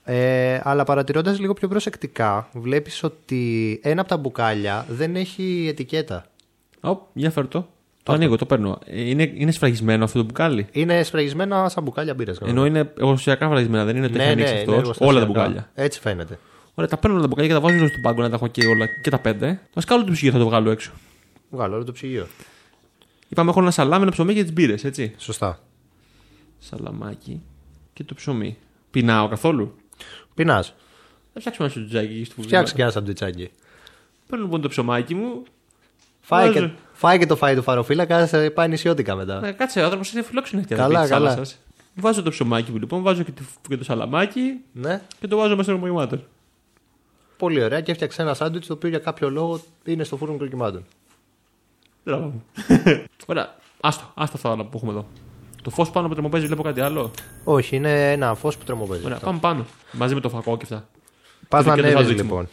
[0.03, 6.25] Ε, αλλά παρατηρώντας λίγο πιο προσεκτικά, βλέπεις ότι ένα από τα μπουκάλια δεν έχει ετικέτα.
[6.81, 7.67] Ω, για φέρ το.
[8.03, 8.79] Το ανοίγω, το παίρνω.
[8.85, 12.33] Ε, Είναι, είναι σφραγισμένο αυτό το μπουκάλι; Είναι σφραγισμένα σαν μπουκάλια μπύρα.
[12.45, 14.71] Ενώ είναι εργοστασιακά σφραγισμένα, δεν είναι ότι έχει ανοίξει αυτό.
[14.71, 15.11] Ναι, εργοστασιακά.
[15.11, 15.69] Όλα τα μπουκάλια.
[15.73, 16.39] Έτσι φαίνεται.
[16.79, 18.65] Ωραία, τα παίρνω όλα τα μπουκάλια και τα βάζω στον πάγκο να τα έχω και
[18.65, 19.59] όλα και τα πέντε.
[19.75, 20.91] Μα κάνω το ψυγείο θα το βγάλω έξω.
[21.49, 22.27] Βγάλω όλο το ψυγείο.
[23.29, 25.13] Είπαμε έχω ένα σαλάμι, ένα ψωμί και τις μπύρες, έτσι.
[25.17, 25.59] Σωστά.
[26.59, 27.41] Σαλαμάκι
[27.93, 28.57] και το ψωμί.
[28.91, 29.75] Πεινάω καθόλου;
[30.33, 30.73] Πεινάς.
[31.33, 33.49] Θα φτιάξουμε ένα σουτζάκι στο Φτιάξε και ένα σαντουιτσάκι.
[34.27, 35.43] Παίρνω λοιπόν το ψωμάκι μου.
[36.21, 36.59] Φάει Βάζω.
[36.67, 39.45] και, φάει και το φάι του φαροφύλακα, σε πάει νησιώτικα μετά.
[39.45, 41.29] Ε, κάτσε, ο άνθρωπος είναι φιλόξενο έχει Καλά, τη καλά.
[41.29, 41.59] θάλασσας.
[41.95, 44.41] Βάζω το ψωμάκι μου λοιπόν, βάζω και το, και το σαλαμάκι
[44.71, 45.01] Ναι.
[45.19, 46.19] και το βάζω μέσα στο ρομογεμάτο.
[47.37, 50.85] Πολύ ωραία και έφτιαξε ένα σάντουιτς το οποίο για κάποιο λόγο είναι στο φούρνο κροκυμάτων.
[52.03, 52.43] Μπράβο μου.
[53.25, 55.05] Ωραία, άστο, άστο αυτά όλα που έχουμε εδώ.
[55.63, 57.11] Το φως πάνω από το τρομοπέζι βλέπω κάτι άλλο;
[57.43, 59.05] Όχι, είναι ένα φως που τρομοπαίζει.
[59.05, 59.65] Ωραία, πάμε πάνω.
[59.91, 60.87] Μαζί με το φακό και αυτά.
[61.47, 62.29] Πας Και να το ανέβεις σάντουιτς μου.
[62.29, 62.47] λοιπόν.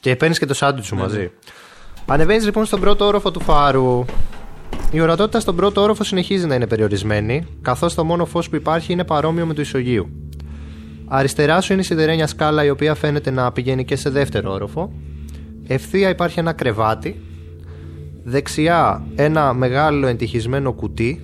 [0.00, 1.30] Και παίρνεις και το σάντουιτς σου Ναι, μαζί.
[2.06, 4.04] Ανεβαίνεις λοιπόν στον πρώτο όροφο του φάρου.
[4.90, 8.92] Η ορατότητα στον πρώτο όροφο συνεχίζει να είναι περιορισμένη, καθώς το μόνο φως που υπάρχει
[8.92, 10.08] είναι παρόμοιο με του ισογείου.
[11.16, 14.92] Αριστερά σου είναι η σιδερένια σκάλα η οποία φαίνεται να πηγαίνει και σε δεύτερο όροφο.
[15.66, 17.20] Ευθεία υπάρχει ένα κρεβάτι.
[18.24, 21.20] Δεξιά ένα μεγάλο εντοιχισμένο κουτί.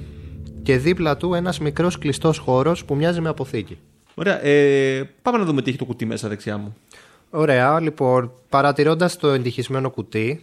[0.62, 3.78] Και δίπλα του ένας μικρός κλειστός χώρος που μοιάζει με αποθήκη.
[4.14, 6.76] Ωραία, ε, πάμε να δούμε τι έχει το κουτί μέσα δεξιά μου.
[7.30, 10.42] Ωραία, λοιπόν, παρατηρώντας το εντοιχισμένο κουτί,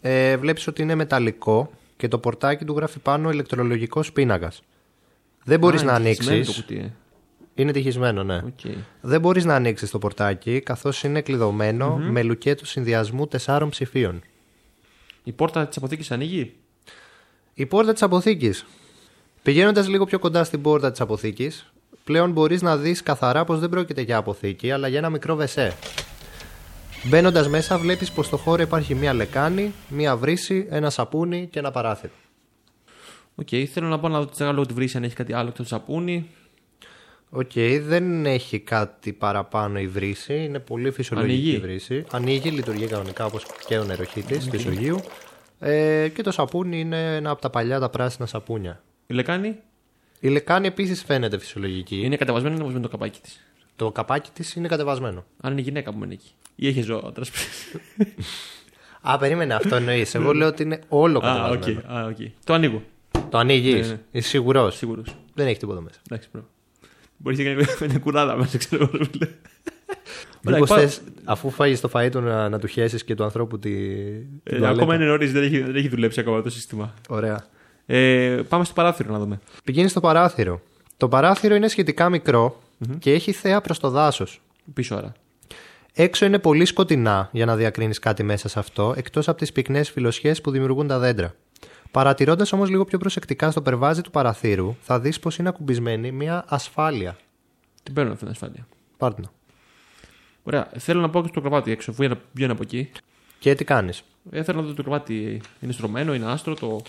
[0.00, 4.62] ε, βλέπεις ότι είναι μεταλλικό και το πορτάκι του γράφει πάνω ηλεκτρολογικός πίνακας.
[5.44, 6.56] Δεν μπορείς Α, να είναι εντοιχισμένο ανοίξεις.
[6.56, 6.92] Το κουτί, ε.
[7.58, 8.36] Είναι εντοιχισμένο, ναι.
[8.36, 8.72] Οκ.
[9.00, 14.22] Δεν μπορείς να ανοίξεις το πορτάκι, καθώς είναι κλειδωμένο με λουκέτο συνδυασμού τεσσάρων ψηφίων.
[15.24, 16.54] Η πόρτα της αποθήκης ανοίγει;
[17.54, 18.66] Η πόρτα της αποθήκης.
[19.42, 21.72] Πηγαίνοντας λίγο πιο κοντά στην πόρτα της αποθήκης,
[22.04, 25.76] πλέον μπορείς να δεις καθαρά πως δεν πρόκειται για αποθήκη, αλλά για ένα μικρό βεσέ.
[27.04, 31.70] Μπαίνοντας μέσα, βλέπεις πως στο χώρο υπάρχει μία λεκάνη, μία βρύση, ένα σαπούνι και ένα
[31.70, 32.12] παράθυρο.
[33.34, 35.68] Οκ, θέλω να πάω να δω τη λίγο τη βρύση αν έχει κάτι άλλο εκτός
[35.68, 36.28] σαπούνι.
[37.30, 41.56] Οκ, δεν έχει κάτι παραπάνω η βρύση, είναι πολύ φυσιολογική Ανοίγει.
[41.56, 42.04] η βρύση.
[42.12, 45.00] Ανοίγει, λειτουργεί κανονικά όπως και ο νεροχύτης του ισογείου.
[45.58, 48.82] Ε, και το σαπούνι είναι ένα από τα παλιά τα πράσινα σαπούνια.
[49.06, 49.56] Η λεκάνη;
[50.20, 52.00] Η λεκάνη επίσης φαίνεται φυσιολογική.
[52.04, 53.40] είναι κατεβασμένη ή είναι το καπάκι της.
[53.76, 55.24] Το καπάκι της είναι κατεβασμένο.
[55.40, 56.30] Αν είναι γυναίκα που μένει εκεί.
[56.54, 57.24] Ή έχει ζώο άντρα.
[59.00, 60.14] Α, περίμενε αυτό εννοείς.
[60.14, 61.58] Εγώ λέω ότι είναι όλο Α, οκ.
[61.60, 61.98] κατεβασμένο.
[61.98, 62.16] α, οκ.
[62.44, 62.82] Το ανοίγω.
[63.30, 63.86] Το ανοίγεις.
[63.88, 64.00] Ναι, ναι.
[64.10, 65.14] Είσαι σίγουρος; Σίγουρος.
[65.34, 66.00] Δεν έχει τίποτα μέσα.
[66.10, 66.44] Εντάξει, bro.
[67.18, 68.98] Μπορεί να κάνει μια κουράδα μέσα, ξέρω εγώ.
[68.98, 69.28] ρε φίλε.
[70.46, 73.24] Ωραία, Μήπως πάω- θες, αφού φάγεις το φαΐ του, να, να του χέσεις και του
[73.24, 73.70] ανθρώπου τη.
[73.70, 74.68] την Ε, τουαλέτα.
[74.68, 76.94] Ακόμα είναι νωρίς, δεν έχει, δεν έχει δουλέψει ακόμα το σύστημα.
[77.08, 77.44] Ωραία.
[77.86, 79.40] Ε, πάμε στο παράθυρο να δούμε.
[79.64, 80.60] Πηγαίνεις στο παράθυρο.
[80.96, 82.60] Το παράθυρο είναι σχετικά μικρό
[82.98, 84.40] και έχει θέα προς το δάσος.
[84.74, 85.12] Πίσω άρα.
[85.94, 89.90] Έξω είναι πολύ σκοτεινά για να διακρίνεις κάτι μέσα σε αυτό, εκτός από τις πυκνές
[89.90, 91.34] φυλλωσιές που δημιουργούν τα δέντρα.
[91.90, 96.44] Παρατηρώντας όμως λίγο πιο προσεκτικά στο περβάζι του παραθύρου, θα δεις πως είναι ακουμπισμένη μια
[96.48, 97.16] ασφάλεια.
[97.82, 98.66] Την παίρνω αυτή την ασφάλεια.
[98.96, 99.28] Πάρτε να.
[100.42, 100.68] Ωραία.
[100.78, 102.90] Θέλω να πάω και στο κρεβάτι έξω, αφού βγαίνω από εκεί.
[103.38, 105.40] Και τι κάνεις; Ε, θέλω να δω το κρεβάτι.
[105.60, 106.54] Είναι στρωμένο, είναι άστρο.
[106.54, 106.82] Το...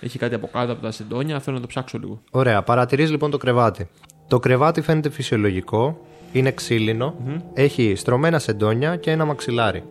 [0.00, 1.40] Έχει κάτι από κάτω από τα σεντόνια.
[1.40, 2.22] Θέλω να το ψάξω λίγο.
[2.30, 3.88] Ωραία, παρατηρείς λοιπόν το κρεβάτι.
[4.28, 7.16] Το κρεβάτι φαίνεται φυσιολογικό, είναι ξύλινο,
[7.54, 9.84] έχει στρωμένα σεντόνια και ένα μαξιλάρι.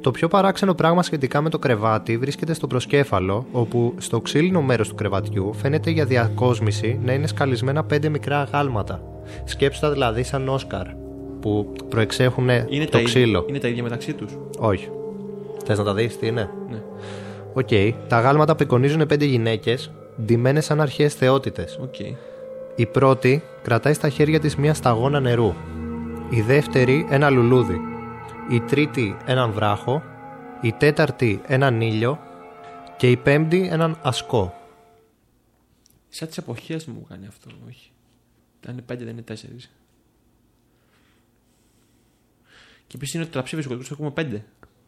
[0.00, 4.88] Το πιο παράξενο πράγμα σχετικά με το κρεβάτι βρίσκεται στο προσκέφαλο, όπου στο ξύλινο μέρος
[4.88, 9.02] του κρεβατιού φαίνεται για διακόσμηση να είναι σκαλισμένα πέντε μικρά αγάλματα.
[9.44, 10.86] Σκέψου τα δηλαδή σαν Όσκαρ,
[11.40, 13.24] που προεξέχουν Είναι, το τα, ξύλο.
[13.38, 14.38] ίδια, είναι τα ίδια μεταξύ τους.
[14.58, 14.88] Όχι.
[15.64, 16.82] Θες να τα δεις τι είναι; Ναι.
[17.52, 17.68] Οκ.
[18.08, 19.90] Τα αγάλματα απεικονίζουν πέντε γυναίκες,
[20.24, 21.78] ντυμένες σαν αρχαίες θεότητες.
[21.82, 21.98] Οκ.
[22.76, 25.52] Η πρώτη κρατάει στα χέρια της μία σταγόνα νερού.
[26.30, 27.80] Η δεύτερη ένα λουλούδι.
[28.48, 30.02] Η τρίτη έναν βράχο.
[30.60, 32.18] Η τέταρτη έναν ήλιο.
[32.96, 34.54] Και η πέμπτη έναν ασκό.
[36.08, 37.90] Σαν τις εποχές μου κάνει αυτό, όχι.
[38.66, 39.70] Αν είναι πέντε, δεν είναι τέσσερις.
[42.86, 44.44] Και επίσης είναι ότι τραψίβε κοντού έχουμε πέντε.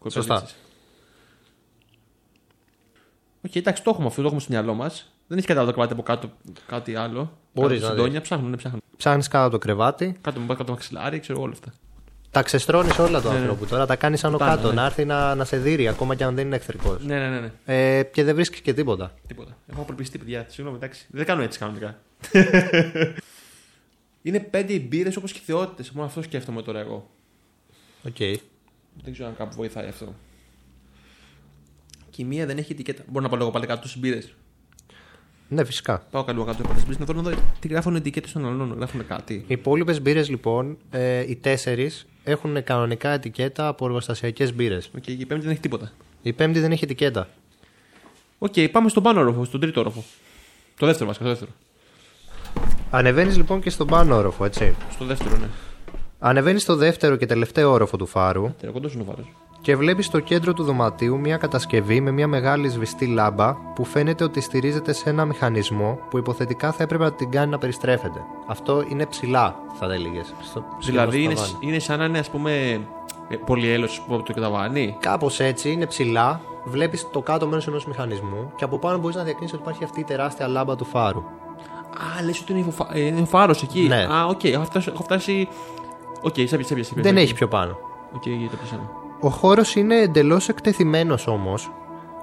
[0.09, 0.35] Σωστά.
[0.35, 0.57] κοπέλες.
[3.47, 5.13] Οκ, εντάξει, το έχουμε αυτό, το έχουμε στο μυαλό μας.
[5.27, 6.31] Δεν έχει κάτι άλλο το κρεβάτι από κάτω,
[6.67, 7.39] κάτι άλλο.
[7.55, 8.83] Μπορείς Κάτω να σεντόνια, ψάχνουν, ναι, ψάχνουν.
[8.97, 10.17] Ψάχνεις κάτω από το κρεβάτι.
[10.21, 11.73] Κάτω με κάτω το μαξιλάρι, ξέρω όλα αυτά.
[12.33, 13.41] Τα ξεστρώνεις όλα του Ναι, ναι.
[13.41, 13.87] ανθρώπου τώρα.
[13.87, 14.69] Τα κάνεις άνω Πάνω, κάτω.
[14.69, 14.75] ναι.
[14.75, 17.05] Να έρθει να, να σε δείρει ακόμα και αν δεν είναι εχθρικός.
[17.05, 17.41] Ναι, ναι, ναι.
[17.41, 17.53] ναι.
[17.99, 19.15] Ε, και δεν βρίσκεις και τίποτα.
[19.27, 19.57] Τίποτα.
[19.73, 20.45] Έχω απελπιστεί, παιδιά.
[20.49, 21.07] Συγγνώμη, εντάξει.
[21.11, 21.99] Δεν κάνω έτσι κανονικά.
[24.23, 25.91] είναι πέντε οι μπύρες όπως και οι θεότητες.
[25.91, 27.11] Μόνο αυτό σκέφτομαι τώρα εγώ.
[28.07, 28.17] Οκ.
[29.03, 30.15] Δεν ξέρω αν κάπου βοηθάει αυτό.
[32.11, 33.03] Και η μία δεν έχει ετικέτα.
[33.07, 34.35] Μπορώ να πάω λίγο πάλι κάτω στις μπύρες.
[35.53, 36.03] Ναι, φυσικά.
[36.11, 38.75] Πάω καλό κάτω από τις να θέλω να δω τι γράφουν ετικέτες των άλλων.
[38.77, 39.35] Γράφουν κάτι.
[39.35, 44.91] Οι υπόλοιπες μπύρες λοιπόν, ε, οι τέσσερις, έχουν κανονικά ετικέτα από εργοστασιακές μπύρες.
[44.97, 45.93] Οκ, και η πέμπτη δεν έχει τίποτα.
[46.23, 47.29] Η πέμπτη δεν έχει ετικέτα.
[48.39, 50.05] Οκ, πάμε στον πάνω όροφο, στον τρίτο όροφο.
[50.79, 51.51] Το δεύτερο βασικά, το δεύτερο.
[52.91, 54.75] Ανεβαίνεις λοιπόν και στον πάνω όροφο, έτσι.
[54.91, 55.47] Στο δεύτερο, ναι.
[56.19, 59.29] Ανεβαίνεις στο δεύτερο και τελευταίο όροφο του φάρου Τερακοντό είναι ο βάρο.
[59.63, 64.25] Και βλέπεις στο κέντρο του δωματίου μια κατασκευή με μια μεγάλη σβηστή λάμπα που φαίνεται
[64.25, 68.25] ότι στηρίζεται σε ένα μηχανισμό που υποθετικά θα έπρεπε να την κάνει να περιστρέφεται.
[68.47, 70.35] Αυτό είναι ψηλά, θα έλεγες.
[70.85, 72.81] Δηλαδή είναι, είναι σαν να είναι ας πούμε
[73.29, 74.97] ε, πολυέλος που το καταβάνει.
[75.01, 76.41] Κάπως έτσι, είναι ψηλά.
[76.65, 80.01] Βλέπεις το κάτω μέρος ενός μηχανισμού και από πάνω μπορείς να διακρίνεις ότι υπάρχει αυτή
[80.01, 81.23] η τεράστια λάμπα του φάρου.
[82.19, 82.89] Α, λες ότι είναι ο, φα...
[82.93, 83.81] ε, είναι ο φάρος εκεί.
[83.89, 84.07] Ναι.
[84.13, 84.91] Α, οκ, έχω φτάσει.
[84.95, 85.49] Έχω φτάσει...
[86.21, 87.03] OK, okay, σάπια, σάπια, σάπια.
[87.03, 87.79] Δεν έχει πιο πάνω.
[88.15, 88.89] OK, okay, το πιάσαμε.
[89.25, 91.71] Ο χώρος είναι εντελώς εκτεθειμένος όμως,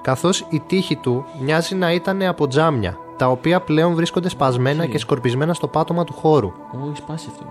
[0.01, 4.89] καθώς οι τοίχοι του μοιάζει να ήταν από τζάμια, τα οποία πλέον βρίσκονται σπασμένα Οκ.
[4.89, 6.47] και σκορπισμένα στο πάτωμα του χώρου.
[6.47, 7.45] Ω, έχεις σπάσει αυτό.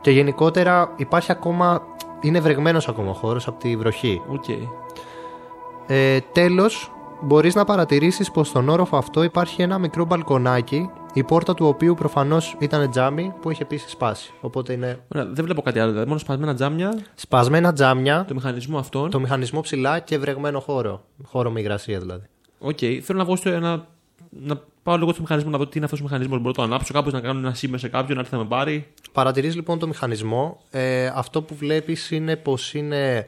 [0.00, 1.82] Και γενικότερα υπάρχει ακόμα.
[2.20, 4.22] είναι βρεγμένος ακόμα ο χώρος από τη βροχή.
[4.28, 4.44] Οκ.
[5.86, 11.54] Ε, Τέλος, μπορείς να παρατηρήσεις πως στον όροφο αυτό υπάρχει ένα μικρό μπαλκονάκι, η πόρτα
[11.54, 14.32] του οποίου προφανώς ήταν τζάμι που είχε επίσης σπάσει.
[14.40, 15.90] Οπότε είναι Ωραία, δεν βλέπω κάτι άλλο.
[15.90, 19.10] Δηλαδή, μόνο σπασμένα τζάμια, σπασμένα τζάμια, το μηχανισμό αυτόν.
[19.10, 21.04] το μηχανισμό ψηλά και βρεγμένο χώρο.
[21.24, 22.26] Χώρο με υγρασία δηλαδή.
[22.58, 23.86] Οκ, θέλω να βγω στο ένα.
[24.30, 26.38] Να πάω λίγο στο μηχανισμό να δω τι είναι αυτός ο μηχανισμός.
[26.38, 28.48] Μπορώ να το ανάψω κάπως, να κάνω ένα σήμα σε κάποιον, να έρθει να με
[28.48, 28.86] πάρει.
[29.12, 30.60] Παρατηρείς λοιπόν το μηχανισμό.
[30.70, 33.26] Ε, αυτό που βλέπεις είναι πως είναι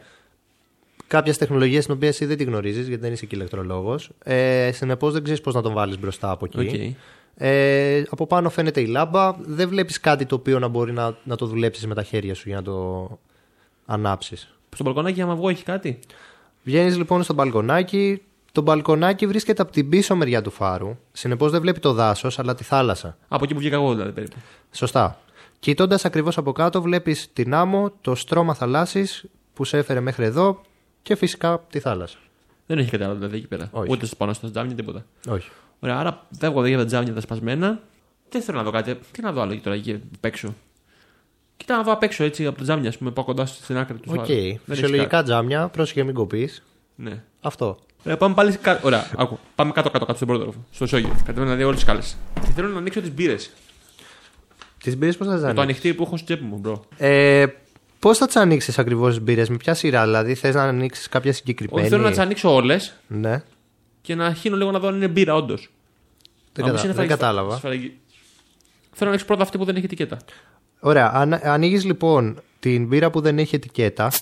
[1.06, 4.10] κάποιες τεχνολογίες την οποία εσύ δεν τη γνωρίζεις γιατί δεν είσαι και ηλεκτρολόγος.
[4.24, 6.58] Ε, συνεπώς δεν ξέρεις πώς να τον βάλεις μπροστά από εκεί.
[6.58, 6.96] Οκ.
[7.42, 9.32] Ε, από πάνω φαίνεται η λάμπα.
[9.32, 12.48] Δεν βλέπεις κάτι το οποίο να μπορεί να, να το δουλέψεις με τα χέρια σου
[12.48, 13.08] για να το
[13.86, 14.54] ανάψεις.
[14.74, 15.98] Στο μπαλκονάκι, άμα βγω, έχει κάτι;
[16.62, 18.22] Βγαίνεις λοιπόν στο μπαλκονάκι.
[18.52, 20.96] Το μπαλκονάκι βρίσκεται από την πίσω μεριά του φάρου.
[21.12, 23.16] Συνεπώς δεν βλέπει το δάσος αλλά τη θάλασσα.
[23.28, 24.36] Από εκεί που βγήκα εγώ, δηλαδή περίπου.
[24.72, 25.20] Σωστά.
[25.58, 29.24] Κοιτώντας ακριβώς από κάτω, βλέπεις την άμμο, το στρώμα θαλάσσης
[29.54, 30.60] που σε έφερε μέχρι εδώ
[31.02, 32.18] και φυσικά τη θάλασσα.
[32.66, 33.68] Δεν έχει κάτι άλλο δηλαδή εκεί πέρα.
[33.72, 33.92] Όχι.
[33.92, 35.04] Ούτε πάνω στα τζάμια, τίποτα.
[35.28, 35.50] Όχι.
[35.80, 37.80] Ωραία, άρα φεύγω εδώ για τα τζάμια τα σπασμένα.
[38.28, 38.98] Δεν θέλω να δω κάτι.
[39.10, 40.54] Τι να δω άλλο εκεί τώρα εκεί απ' έξω.
[41.56, 43.94] Κοίτα να δω απ' έξω έτσι από τα τζάμια, ας πούμε, πάω κοντά στην άκρη
[43.96, 44.02] του.
[44.08, 44.14] Οκ.
[44.14, 44.26] φάρου.
[44.26, 46.62] Δεν έχει Φυσιολογικά τζάμια, πρόσεχε μην κοπείς.
[46.96, 47.10] κάτι.
[47.10, 47.22] Ναι.
[47.40, 47.78] Αυτό.
[48.04, 48.56] Ωραία, πάμε πάλι.
[48.56, 48.80] Κα...
[48.82, 49.38] Ωραία, άκου.
[49.54, 50.64] Πάμε κάτω-κάτω κάτω στον πρώτο όροφο.
[50.70, 51.08] Στο ισόγειο.
[51.08, 52.00] Κατεβαίνω δηλαδή όλες τις σκάλες.
[52.46, 53.50] Και θέλω να ανοίξω τις μπύρες.
[54.84, 56.84] Τις μπύρες πώς θα τις Το ανοίξεις; ανοιχτήρι που έχω στη τσέπη μου, bro.
[56.96, 57.46] Ε,
[57.98, 61.32] πώς θα τις ανοίξεις ακριβώς τις μπύρες, με ποια σειρά, δηλαδή θες να ανοίξεις κάποια
[61.32, 61.80] συγκεκριμένη.
[61.80, 63.42] Όχι, θέλω να τις ανοίξω όλες Ναι.
[64.00, 65.70] Και να χύνω λίγο να δω αν είναι μπύρα, όντως.
[66.52, 66.92] Δεν, κατα...
[66.92, 67.56] δεν κατάλαβα.
[67.56, 67.82] Θέλω
[69.00, 70.18] να ανοίξω πρώτα αυτή που δεν έχει ετικέτα.
[70.80, 71.10] Ωραία.
[71.14, 71.32] Αν...
[71.32, 74.12] Ανοίγεις λοιπόν την μπύρα που δεν έχει ετικέτα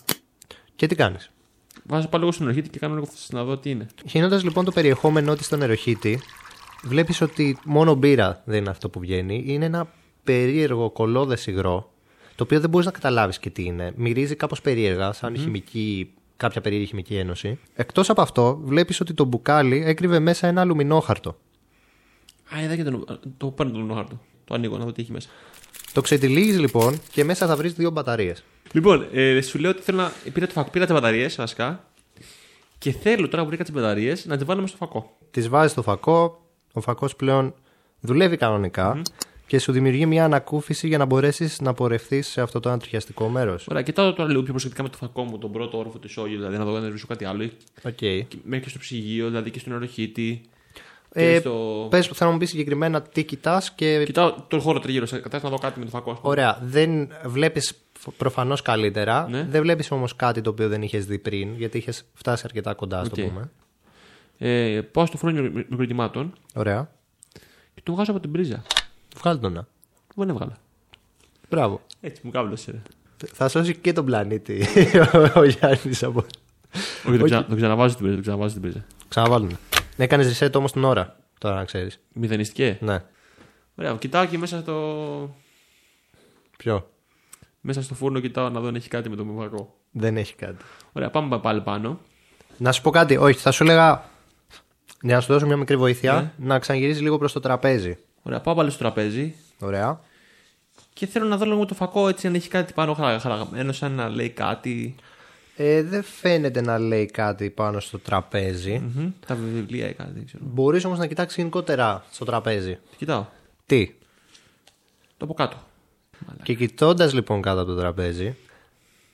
[0.76, 1.30] και τι κάνεις;
[1.84, 3.86] Βάζω πάλι λίγο στην ορχήτη και κάνω λίγο να δω τι είναι.
[4.08, 6.20] Χύνοντας λοιπόν το περιεχόμενό της στον νεροχύτη,
[6.82, 9.42] βλέπεις ότι μόνο μπύρα δεν είναι αυτό που βγαίνει.
[9.46, 9.92] Είναι ένα
[10.24, 11.92] περίεργο κολόδες υγρό,
[12.34, 13.92] το οποίο δεν μπορείς να καταλάβεις και τι είναι.
[13.96, 17.58] Μυρίζει κάπως περίεργα, σαν χημική, κάποια περίεργη χημική ένωση.
[17.74, 21.36] Εκτός από αυτό, βλέπεις ότι το μπουκάλι έκρυβε μέσα ένα αλουμινόχαρτο.
[22.54, 23.04] Α, είδα και το,
[23.36, 24.20] το παίρνω το λουνόχαρτο.
[24.44, 25.28] Το ανοίγω να δω τι έχει μέσα.
[25.92, 28.44] Το ξετυλίγεις λοιπόν και μέσα θα βρεις δύο μπαταρίες.
[28.72, 30.12] Λοιπόν, ε, σου λέω ότι θέλω να.
[30.32, 31.84] Πήρα, το φακό, πήρα τις μπαταρίες βασικά.
[32.78, 35.16] Και θέλω τώρα που βρήκα τις μπαταρίες να τις βάλουμε στο φακό.
[35.30, 36.40] Τις βάζεις στο φακό,
[36.72, 37.54] ο φακός πλέον
[38.00, 39.02] δουλεύει κανονικά
[39.48, 43.66] και σου δημιουργεί μια ανακούφιση για να μπορέσεις να πορευτεί σε αυτό το ανατριχιαστικό μέρος.
[43.70, 46.36] Ωραία, κοιτάω τώρα λίγο πιο προσεκτικά με το φακό μου, τον πρώτο όροφο της Όγιου,
[46.36, 47.50] δηλαδή να δω αν δεν βρίσκω κάτι άλλο.
[47.82, 47.92] Οκ.
[47.94, 50.40] Και Μέχρι και στο ψυγείο, δηλαδή και στον νεροχύτη.
[51.12, 51.86] Και Ε, στο...
[51.90, 54.02] Πες, θα μου πεις συγκεκριμένα τι κοιτάς και.
[54.04, 56.10] Κοιτάω τον χώρο τριγύρω, καταρχάς να δω κάτι με το φακό.
[56.10, 56.30] ας πούμε.
[56.32, 56.58] Ωραία.
[56.62, 57.72] Δεν βλέπεις
[58.16, 59.28] προφανώς καλύτερα.
[59.30, 59.46] Ναι.
[59.50, 63.00] Δεν βλέπεις όμως κάτι το οποίο δεν είχες δει πριν, γιατί είχες φτάσει αρκετά κοντά,
[63.00, 63.28] ας το Οκ.
[63.28, 63.50] πούμε.
[64.38, 66.90] Ε, πάω στο φούρνο μικ- μικροκυμάτων Ωραία.
[67.74, 68.62] και τον βγάζω από την πρίζα.
[69.16, 69.62] Βγάλε τον, ναι.
[70.06, 70.56] Που δεν έβγαλα.
[71.50, 71.80] Μπράβο.
[72.00, 72.70] Έτσι μου κάβλωσε.
[72.70, 72.80] ρε.
[73.32, 74.66] Θα σώσει και τον πλανήτη
[75.34, 76.24] ο Γιάννης από.
[77.08, 77.44] Όχι, τον, ξα...
[77.44, 78.14] τον ξαναβάζω στην πρίζα.
[78.14, 78.84] Τον ξαναβάζω στην πρίζα.
[79.08, 79.58] Ξαναβάλουν.
[79.96, 81.16] Έκανε reset όμως την ώρα.
[81.38, 82.00] Τώρα να ξέρεις.
[82.12, 82.78] Μηδενιστικέ.
[82.80, 83.02] Ναι.
[83.74, 85.34] Ωραία, κοιτάω και μέσα στο,
[86.56, 86.90] Ποιο;
[87.60, 89.74] μέσα στο φούρνο κοιτάω να δω αν έχει κάτι με το φακό.
[89.90, 90.64] Δεν έχει κάτι.
[90.92, 92.00] Ωραία, πάμε πάλι πάνω.
[92.56, 93.16] Να σου πω κάτι.
[93.16, 94.04] Όχι, θα σου έλεγα.
[95.02, 96.46] Για να σου δώσω μια μικρή βοήθεια, Ναι.
[96.46, 97.98] να ξαναγυρίσει λίγο προς το τραπέζι.
[98.28, 100.00] Ωραία, πάω πάλι στο τραπέζι Ωραία.
[100.92, 103.92] και θέλω να δω λίγο το φακό έτσι αν έχει κάτι πάνω χαρα- χαραγμένο, σαν
[103.92, 104.94] να λέει κάτι.
[105.56, 108.78] Ε, δεν φαίνεται να λέει κάτι πάνω στο τραπέζι.
[108.96, 110.42] Μμμ, Τα βιβλία ή κάτι, δεν ξέρω.
[110.46, 112.78] Μπορείς όμως να κοιτάξεις γενικότερα στο τραπέζι.
[112.96, 113.26] Κοιτάω.
[113.66, 113.86] Τι;
[115.16, 115.56] Το από κάτω.
[116.42, 118.36] Και κοιτώντας λοιπόν κάτω από το τραπέζι,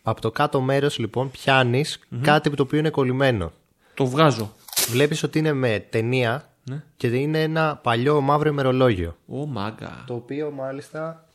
[0.02, 3.52] από το κάτω μέρος λοιπόν πιάνεις κάτι που το οποίο είναι κολλημένο.
[3.94, 4.52] Το βγάζω.
[4.90, 6.82] Βλέπεις ότι είναι με ταινία Ναι.
[6.96, 9.16] και είναι ένα παλιό μαύρο ημερολόγιο.
[9.26, 10.04] Ω μάγκα.
[10.06, 11.28] Το οποίο μάλιστα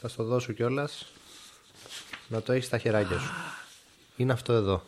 [0.00, 1.12] θα στο δώσω κιόλας
[2.28, 3.30] να το έχεις στα χεράκια σου.
[4.16, 4.82] Είναι αυτό εδώ.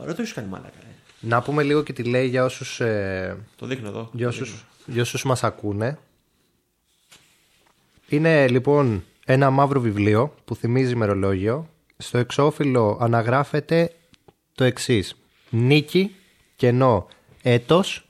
[0.00, 0.78] Ωραία, το έχεις κάνει μάλακα.
[0.80, 0.86] Ε.
[1.20, 4.10] Να πούμε λίγο και τι λέει για όσους, ε, Το δείχνω εδώ.
[4.12, 5.98] για όσους, για όσους μας ακούνε.
[8.08, 11.68] Είναι λοιπόν ένα μαύρο βιβλίο που θυμίζει ημερολόγιο.
[11.96, 13.92] Στο εξώφυλλο αναγράφεται
[14.54, 15.16] το εξής.
[15.50, 16.14] Νίκη,
[16.56, 17.08] κενό,
[17.42, 18.06] έτος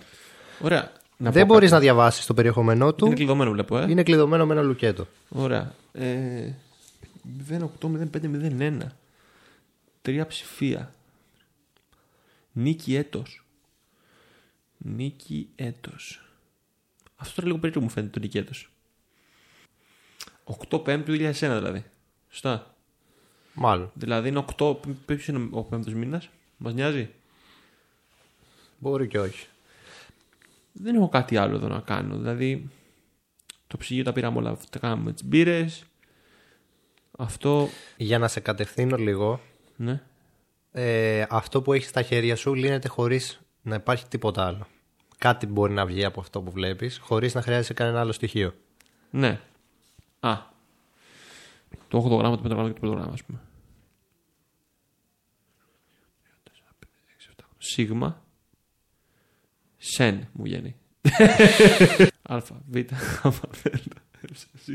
[0.60, 0.92] Ωραία.
[1.18, 1.88] Να Δεν πω μπορείς να κάτι.
[1.88, 3.06] διαβάσεις το περιεχόμενό του.
[3.06, 3.86] Είναι κλειδωμένο, βλέπω, ε.
[3.88, 5.06] Είναι κλειδωμένο με ένα λουκέτο.
[5.28, 5.74] Ωραία.
[5.92, 6.50] Ε,
[7.48, 8.78] 080501.
[10.02, 10.92] Τρία ψηφία.
[12.52, 13.44] Νίκη έτος.
[14.78, 16.20] Νίκη έτος.
[17.16, 18.70] Αυτό τώρα λίγο περίεργο μου φαίνεται το νίκη έτος.
[20.70, 21.84] 8 Πέμπτου 2001 δηλαδή.
[22.30, 22.74] Σωστά.
[23.56, 23.90] Μάλλον.
[23.94, 24.76] Δηλαδή είναι 8.
[25.06, 26.28] Ποιο είναι ο πέμπτος μήνας.
[26.56, 27.10] Μας νοιάζει;
[28.78, 29.46] Μπορεί και όχι.
[30.72, 32.16] Δεν έχω κάτι άλλο εδώ να κάνω.
[32.16, 32.68] Δηλαδή,
[33.66, 34.56] το ψυγείο τα πήραμε όλα.
[34.70, 35.84] Τα κάναμε τις μπύρες.
[37.18, 37.68] Αυτό.
[37.96, 39.40] Για να σε κατευθύνω λίγο,
[39.76, 40.02] Ναι.
[40.72, 44.66] ε, αυτό που έχεις στα χέρια σου λύνεται χωρίς να υπάρχει τίποτα άλλο.
[45.18, 48.54] Κάτι μπορεί να βγει από αυτό που βλέπεις, χωρίς να χρειάζεσαι κανένα άλλο στοιχείο.
[49.10, 49.40] Ναι.
[50.20, 50.54] Α.
[51.88, 53.40] Το 8 γράμμα, το 5 γράμμα και το 5 γράμμα, ας πούμε.
[57.58, 58.24] Σίγμα.
[59.76, 60.76] Σεν μου βγαίνει.
[62.22, 62.76] Α, Β,
[63.22, 64.68] Α, Δ, Ε, Ζ,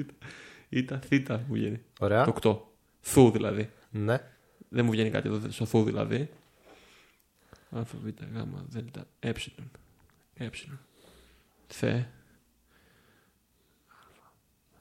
[0.69, 1.81] Ήτα, Θ μου βγαίνει.
[1.99, 2.25] Ωραία.
[2.25, 2.59] Το 8.
[3.01, 3.69] Θου δηλαδή.
[3.91, 4.17] Ναι.
[4.69, 6.29] Δεν μου βγαίνει κάτι εδώ στο θου δηλαδή.
[7.69, 8.13] Α, Β, Γ,
[8.67, 8.77] Δ,
[9.19, 9.31] Ε.
[10.33, 10.49] Ε.
[11.67, 12.03] Θε.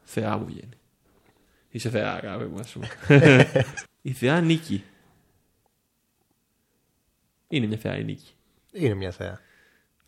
[0.03, 0.80] Θεά μου βγαίνει.
[1.71, 2.89] Είσαι θεά, αγάπη μου, ας πούμε.
[4.03, 4.85] η θεά Νίκη.
[7.49, 8.31] Είναι μια θεά η Νίκη.
[8.73, 9.29] Είναι μια θεά.
[9.29, 9.41] Αλλά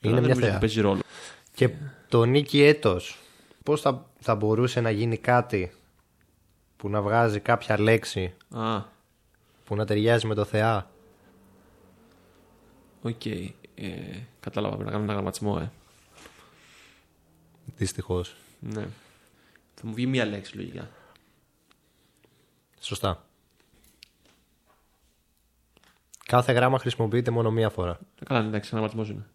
[0.01, 0.51] Είναι δεν μια νομίζω θεά.
[0.51, 1.01] ότι Παίζει ρόλο.
[1.55, 1.71] Και
[2.09, 3.19] το νίκη έτος,
[3.63, 5.73] πώς θα, θα μπορούσε να γίνει κάτι
[6.77, 8.83] που να βγάζει κάποια λέξη Α,
[9.65, 10.91] που να ταιριάζει με το θεά;
[13.03, 13.27] οκ.
[13.27, 13.47] Ε,
[14.41, 15.71] κατάλαβα, πρέπει να κάνω έναν αναγραμματισμό, ε.
[17.77, 18.37] Δυστυχώς.
[18.61, 18.87] Ναι.
[19.75, 20.89] Θα μου βγει μία λέξη λογικά.
[22.83, 23.27] Σωστά.
[26.27, 27.99] Κάθε γράμμα χρησιμοποιείται μόνο μία φορά.
[28.21, 29.27] Ε, Καλά, εντάξει, αναγραμματισμό είναι.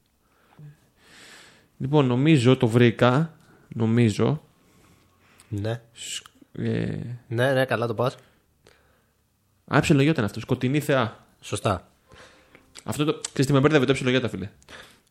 [1.77, 3.33] Λοιπόν, νομίζω το βρήκα.
[3.67, 4.41] Νομίζω.
[5.49, 5.81] Ναι.
[6.51, 8.17] Ε, Ναι, ναι, καλά το πας.
[9.65, 10.39] Α, ψιλογιώτα είναι αυτό.
[10.39, 11.25] Σκοτεινή θεά.
[11.41, 11.91] Σωστά.
[12.83, 13.19] Αυτό το.
[13.21, 14.49] Ξέρεις τι με μπέρδευε το ψιλογιώτα, φίλε.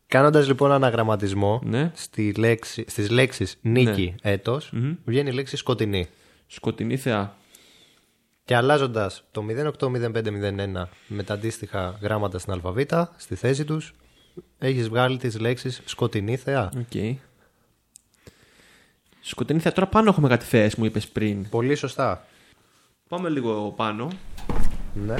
[0.07, 1.91] Κάνοντας λοιπόν αναγραμματισμό Ναι.
[1.95, 4.71] στη λέξη, στις λέξεις νίκη, έτος,
[5.05, 6.07] βγαίνει η λέξη σκοτεινή.
[6.47, 7.35] Σκοτεινή θεά.
[8.47, 9.45] Και αλλάζοντας το
[9.83, 13.93] 080501 με τα αντίστοιχα γράμματα στην αλφαβήτα, στη θέση τους,
[14.59, 16.71] έχεις βγάλει τις λέξεις σκοτεινή θεά.
[16.77, 17.19] Οκ.
[19.21, 19.71] Σκοτεινή θεά.
[19.71, 21.49] Τώρα πάνω έχουμε κάτι θεές, μου είπες πριν.
[21.49, 22.25] Πολύ σωστά.
[23.09, 24.07] Πάμε λίγο πάνω.
[24.93, 25.15] Ναι.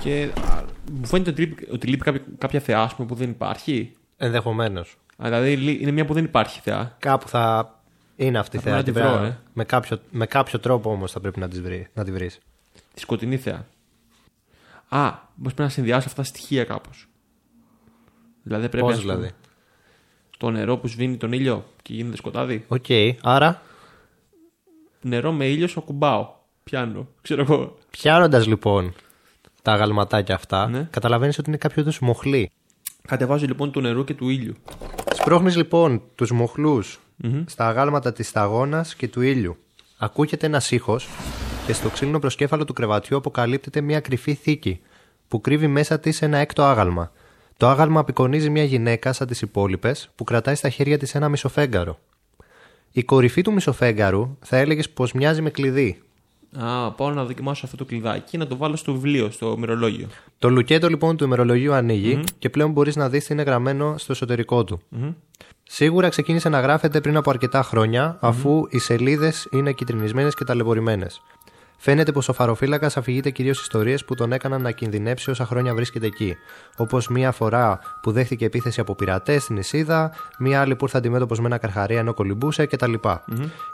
[0.00, 3.30] Και α, μου φαίνεται ότι λείπει, ότι λείπει κάποια, κάποια θεά ας πούμε, που δεν
[3.30, 3.96] υπάρχει.
[4.16, 4.96] Ενδεχομένως.
[5.16, 6.96] Α, Δηλαδή λει- είναι μια που δεν υπάρχει θεά.
[6.98, 7.74] Κάπου θα
[8.24, 8.82] είναι αυτή η Θα θεά.
[8.82, 9.38] πρέπει και να τη βρω, βέβαια ε.
[9.52, 12.38] με, κάποιο, με κάποιο τρόπο όμως θα πρέπει να, τις βρει, να τη βρεις.
[12.94, 13.66] Τη σκοτεινή θεά.
[14.88, 17.08] Α, μπορεί πρέπει να συνδυάσω αυτά τα στοιχεία κάπως.
[18.42, 19.32] Δηλαδή πρέπει Πώς ας πούμε, δηλαδή.
[20.38, 22.64] το νερό που σβήνει τον ήλιο και γίνεται σκοτάδι.
[22.68, 22.84] Οκ,
[23.22, 23.62] άρα;
[25.02, 26.28] Νερό με ήλιο σου ακουμπάω.
[26.64, 27.08] Πιάνω.
[27.22, 27.78] Ξέρω εγώ.
[27.90, 28.94] πιάνοντας λοιπόν
[29.62, 30.88] τα αγαλματάκια αυτά, Ναι.
[30.90, 32.50] καταλαβαίνεις ότι είναι κάποιο είδους μοχλοί.
[33.08, 34.54] Κατεβάζω λοιπόν του νερού και του ήλιου.
[35.14, 36.32] Σπρώχνεις λοιπόν τους
[37.22, 39.56] μοχλούς στα αγάλματα της σταγόνας και του ήλιου.
[39.98, 41.08] Ακούγεται ένας ήχος
[41.66, 44.80] και στο ξύλινο προσκέφαλο του κρεβατιού αποκαλύπτεται μια κρυφή θήκη
[45.28, 47.12] που κρύβει μέσα της ένα έκτο άγαλμα.
[47.56, 51.98] Το άγαλμα απεικονίζει μια γυναίκα σαν τις υπόλοιπες που κρατάει στα χέρια της ένα μισοφέγγαρο.
[52.92, 56.02] Η κορυφή του μισοφέγγαρου θα έλεγες πως μοιάζει με κλειδί.
[56.58, 60.06] Α, πάω να δοκιμάσω αυτό το κλειδάκι να το βάλω στο βιβλίο, στο μυρολόγιο.
[60.38, 64.12] Το λουκέτο λοιπόν του ημερολογίου ανοίγει και πλέον μπορείς να δεις τι είναι γραμμένο στο
[64.12, 64.80] εσωτερικό του.
[65.62, 71.22] Σίγουρα ξεκίνησε να γράφεται πριν από αρκετά χρόνια, αφού οι σελίδες είναι κυτρινισμένες και ταλαιπωρημένες.
[71.82, 76.06] Φαίνεται πως ο φαροφύλακας αφηγείται κυρίως ιστορίες που τον έκαναν να κινδυνεύσει όσα χρόνια βρίσκεται
[76.06, 76.36] εκεί.
[76.76, 81.40] Όπως μία φορά που δέχτηκε επίθεση από πειρατές στην Ισίδα, μία άλλη που ήρθε αντιμέτωπος
[81.40, 82.94] με ένα καρχαρία ενώ κολυμπούσε κτλ.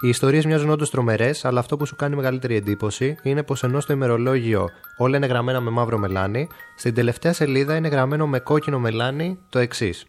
[0.01, 3.81] Οι ιστορίες μοιάζουν όντως τρομερές, αλλά αυτό που σου κάνει μεγαλύτερη εντύπωση είναι πως ενώ
[3.81, 8.79] στο ημερολόγιο όλα είναι γραμμένα με μαύρο μελάνι, στην τελευταία σελίδα είναι γραμμένο με κόκκινο
[8.79, 10.07] μελάνι το εξής.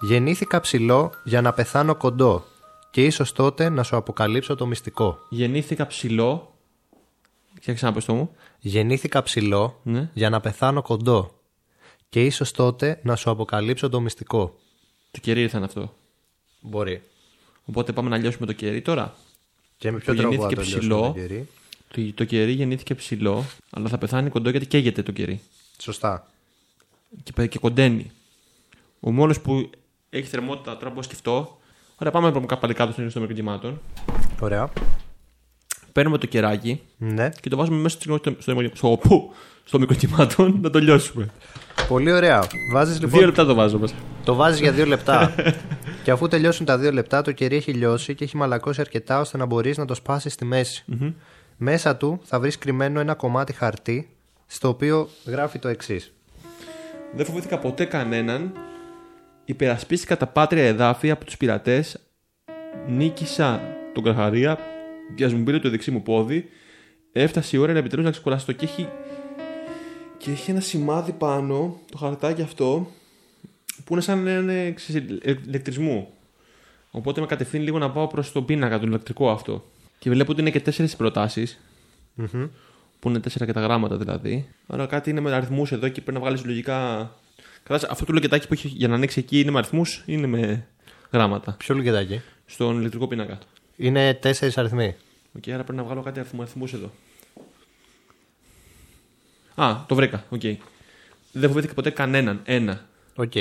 [0.00, 2.44] Γεννήθηκα ψηλό για να πεθάνω κοντό
[2.90, 5.18] και ίσως τότε να σου αποκαλύψω το μυστικό.
[5.28, 6.50] Γεννήθηκα ψηλό.
[7.66, 8.30] Για ξαναπες το μου.
[8.60, 10.10] Γεννήθηκα ψηλό Ναι.
[10.14, 11.34] για να πεθάνω κοντό.
[12.08, 14.56] Και ίσως τότε να σου αποκαλύψω το μυστικό.
[15.10, 15.94] Το κερί ήρθαν αυτό;
[16.60, 17.02] Μπορεί.
[17.64, 19.14] Οπότε πάμε να λιώσουμε το κερί τώρα.
[19.78, 21.06] Και με ποιο Που τρόπο γεννήθηκε θα το λιώσουμε ψηλό.
[21.06, 21.48] το κερί;
[21.88, 25.40] Το, το κερί γεννήθηκε ψηλό, αλλά θα πεθάνει κοντό γιατί καίγεται το κερί.
[25.82, 26.30] Σωστά.
[27.22, 28.10] Και, πε- και κοντένει.
[29.00, 29.70] Ο μόνος που
[30.10, 31.58] έχει θερμότητα τώρα που σκεφτώ.
[31.96, 33.80] Ωραία, πάμε να πούμε πάλι κάτω στο μικροκυμάτων.
[34.40, 34.72] Ωραία.
[35.96, 37.28] Παίρνουμε το κεράκι Ναι.
[37.40, 39.32] και το βάζουμε μέσα στο, στο, στο, στο, πού,
[39.64, 41.28] στο μικροκυμάτων να το λιώσουμε.
[41.88, 42.42] Πολύ ωραία.
[42.72, 43.24] Βάζεις Δύο λοιπόν.
[43.24, 43.94] λεπτά το βάζω μέσα.
[44.24, 45.34] Το βάζεις για δύο λεπτά.
[46.04, 49.36] και αφού τελειώσουν τα δύο λεπτά, το κερί έχει λιώσει και έχει μαλακώσει αρκετά ώστε
[49.36, 50.84] να μπορείς να το σπάσεις στη μέση.
[51.56, 54.08] Μέσα του θα βρεις κρυμμένο ένα κομμάτι χαρτί,
[54.46, 56.12] στο οποίο γράφει το εξής.
[57.14, 58.52] Δεν φοβήθηκα ποτέ κανέναν.
[59.44, 61.98] Υπερασπίστηκα τα πάτρια εδάφη από τους πειρατές.
[62.88, 63.60] Νίκησα
[63.94, 64.58] τον Καρχαρία.
[65.14, 66.48] Και ας μου πήρε το δεξί μου πόδι.
[67.12, 68.52] Έφτασε η ώρα να επιτρέψω να ξεκουραστώ.
[68.52, 68.88] Και έχει,
[70.18, 72.90] και έχει ένα σημάδι πάνω, το χαρτάκι αυτό,
[73.84, 74.74] που είναι σαν ένα
[75.46, 76.08] ηλεκτρισμού.
[76.90, 79.64] Οπότε με κατευθύνει λίγο να πάω προς τον πίνακα, τον ηλεκτρικό αυτό.
[79.98, 81.60] Και βλέπω ότι είναι και τέσσερις προτάσεις.
[82.98, 84.48] Που είναι τέσσερα και τα γράμματα δηλαδή.
[84.66, 87.10] Άρα κάτι είναι με αριθμούς εδώ και πρέπει να βγάλεις λογικά.
[87.62, 90.26] Κατάλαβες, αυτό το λουκετάκι που έχει για να ανοίξει εκεί είναι με αριθμούς ή είναι
[90.26, 90.66] με
[91.12, 92.20] γράμματα; Ποιο λουκετάκι.
[92.46, 93.38] Στον ηλεκτρικό πίνακα.
[93.76, 94.94] Είναι τέσσερις αριθμοί.
[95.36, 96.92] Οκ, άρα πρέπει να βγάλω κάτι αριθμούς εδώ.
[99.54, 100.24] Α, το βρήκα.
[100.28, 100.40] Οκ.
[101.32, 102.40] Δεν φοβήθηκα ποτέ κανέναν.
[102.44, 102.86] Ένα.
[103.14, 103.32] Οκ.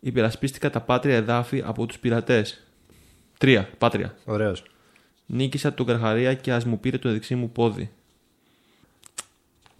[0.00, 2.62] Υπερασπίστηκα τα πάτρια εδάφη από τους πειρατές.
[3.38, 3.70] Τρία.
[3.78, 4.16] Πάτρια.
[4.24, 4.64] Ωραίος.
[5.26, 7.90] Νίκησα τον καρχαρία και ας μου πήρε το δεξί μου πόδι.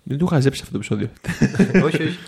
[0.03, 1.11] Δεν το είχα ζήσει αυτό το επεισόδιο.
[1.87, 2.19] όχι, όχι.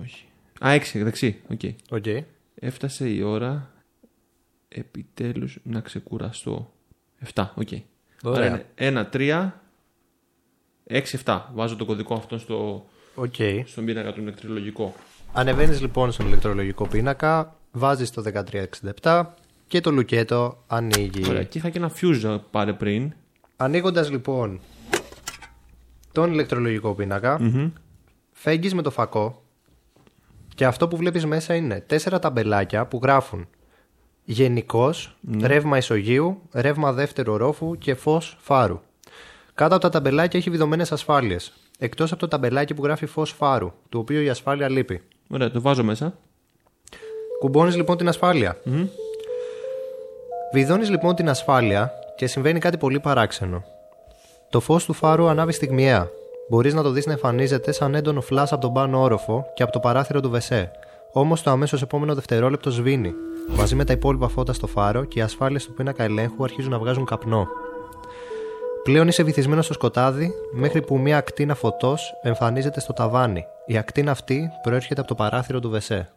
[0.00, 0.24] Όχι.
[0.64, 1.40] Α, έξι, δεξί.
[1.48, 1.60] OK.
[1.90, 2.24] OK.
[2.54, 3.70] Έφτασε η ώρα
[4.68, 6.72] επιτέλους να ξεκουραστώ.
[7.34, 7.68] 7, οκ.
[8.22, 8.46] Ωραία.
[8.46, 9.52] Άρα είναι 1, 3,
[10.90, 11.40] 6, 7.
[11.54, 13.34] Βάζω τον κωδικό αυτό στο, Οκ.
[13.64, 14.94] στον πίνακα του ηλεκτρολογικό.
[15.32, 18.22] Ανεβαίνεις λοιπόν στον ηλεκτρολογικό πίνακα, βάζεις το
[19.02, 19.24] 1367
[19.66, 21.28] και το λουκέτο ανοίγει.
[21.28, 21.42] Ωραία.
[21.42, 23.12] Και είχα και ένα fuse πάρει πριν.
[23.56, 24.60] Ανοίγοντας λοιπόν
[26.12, 27.40] τον ηλεκτρολογικό πίνακα,
[28.32, 29.42] φέγγεις με το φακό
[30.54, 33.48] και αυτό που βλέπεις μέσα είναι τέσσερα ταμπελάκια που γράφουν
[34.28, 38.80] γενικός, ρεύμα ισογείου, ρεύμα δεύτερου ορόφου και φως φάρου.
[39.54, 43.72] Κάτω από τα ταμπελάκια έχει βιδωμένες ασφάλειες, εκτός από το ταμπελάκι που γράφει φως φάρου,
[43.88, 45.02] του οποίου η ασφάλεια λείπει.
[45.30, 46.14] Ωραία, το βάζω μέσα.
[47.38, 48.56] Κουμπώνεις λοιπόν την ασφάλεια.
[50.52, 53.64] Βιδώνεις λοιπόν την ασφάλεια και συμβαίνει κάτι πολύ παράξενο.
[54.50, 56.08] Το φως του φάρου ανάβει στιγμιαία.
[56.48, 59.72] Μπορείς να το δεις να εμφανίζεται σαν έντονο φλάς από τον πάνω όροφο και από
[59.72, 60.70] το παράθυρο του βεσέ.
[61.18, 63.14] Όμως το αμέσως επόμενο δευτερόλεπτο σβήνει.
[63.56, 66.78] Μαζί με τα υπόλοιπα φώτα στο φάρο και οι ασφάλειες του πίνακα ελέγχου αρχίζουν να
[66.78, 67.46] βγάζουν καπνό.
[68.82, 73.44] Πλέον είσαι βυθισμένος στο σκοτάδι μέχρι που μια ακτίνα φωτός εμφανίζεται στο ταβάνι.
[73.66, 76.12] Η ακτίνα αυτή προέρχεται από το παράθυρο του βεσέ.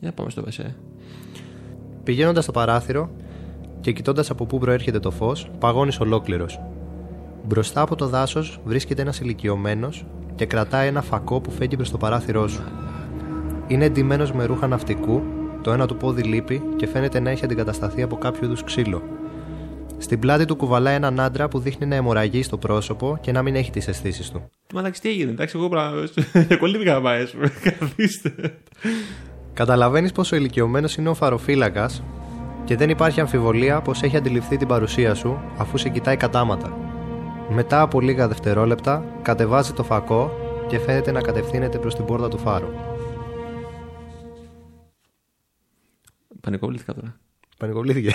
[0.00, 0.76] Για πάμε στο βεσέ.
[2.04, 3.10] Πηγαίνοντας στο παράθυρο
[3.80, 6.60] και κοιτώντας από πού προέρχεται το φως, παγώνεις ολόκληρος.
[7.44, 11.98] Μπροστά από το δάσος βρίσκεται ένας ηλικιωμένος και κρατάει ένα φακό που φέγγει προς το
[11.98, 12.62] παράθυρό σου.
[13.72, 15.22] Είναι εντυμένος με ρούχα ναυτικού,
[15.62, 19.02] το ένα του πόδι λείπει και φαίνεται να έχει αντικατασταθεί από κάποιο είδους ξύλο.
[19.98, 23.54] Στην πλάτη του κουβαλάει έναν άντρα που δείχνει να αιμορραγεί στο πρόσωπο και να μην
[23.54, 24.50] έχει τις αισθήσεις του.
[24.74, 26.08] Μα εντάξει, τι έγινε, εντάξει, εγώ πράγμα.
[26.60, 27.24] Κολλήθηκα να πάει,
[27.78, 28.32] καθίστε.
[29.52, 32.02] Καταλαβαίνεις πω ο ηλικιωμένος είναι ο φαροφύλακας
[32.64, 36.76] και δεν υπάρχει αμφιβολία πως έχει αντιληφθεί την παρουσία σου αφού σε κοιτάει κατάματα.
[37.48, 40.30] Μετά από λίγα δευτερόλεπτα, κατεβάζει το φακό
[40.68, 42.91] και φαίνεται να κατευθύνεται προς την πόρτα του φάρου.
[46.42, 47.16] Πανικόβληθηκα τώρα.
[47.58, 48.12] Πανικοβλήθηκε.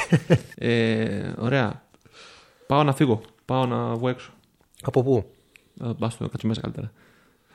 [0.55, 1.83] Ε, ωραία.
[2.67, 3.21] Πάω να φύγω.
[3.45, 4.31] Πάω να βγω έξω.
[4.81, 5.31] από πού;
[5.79, 6.91] Πα το κάτσω μέσα καλύτερα.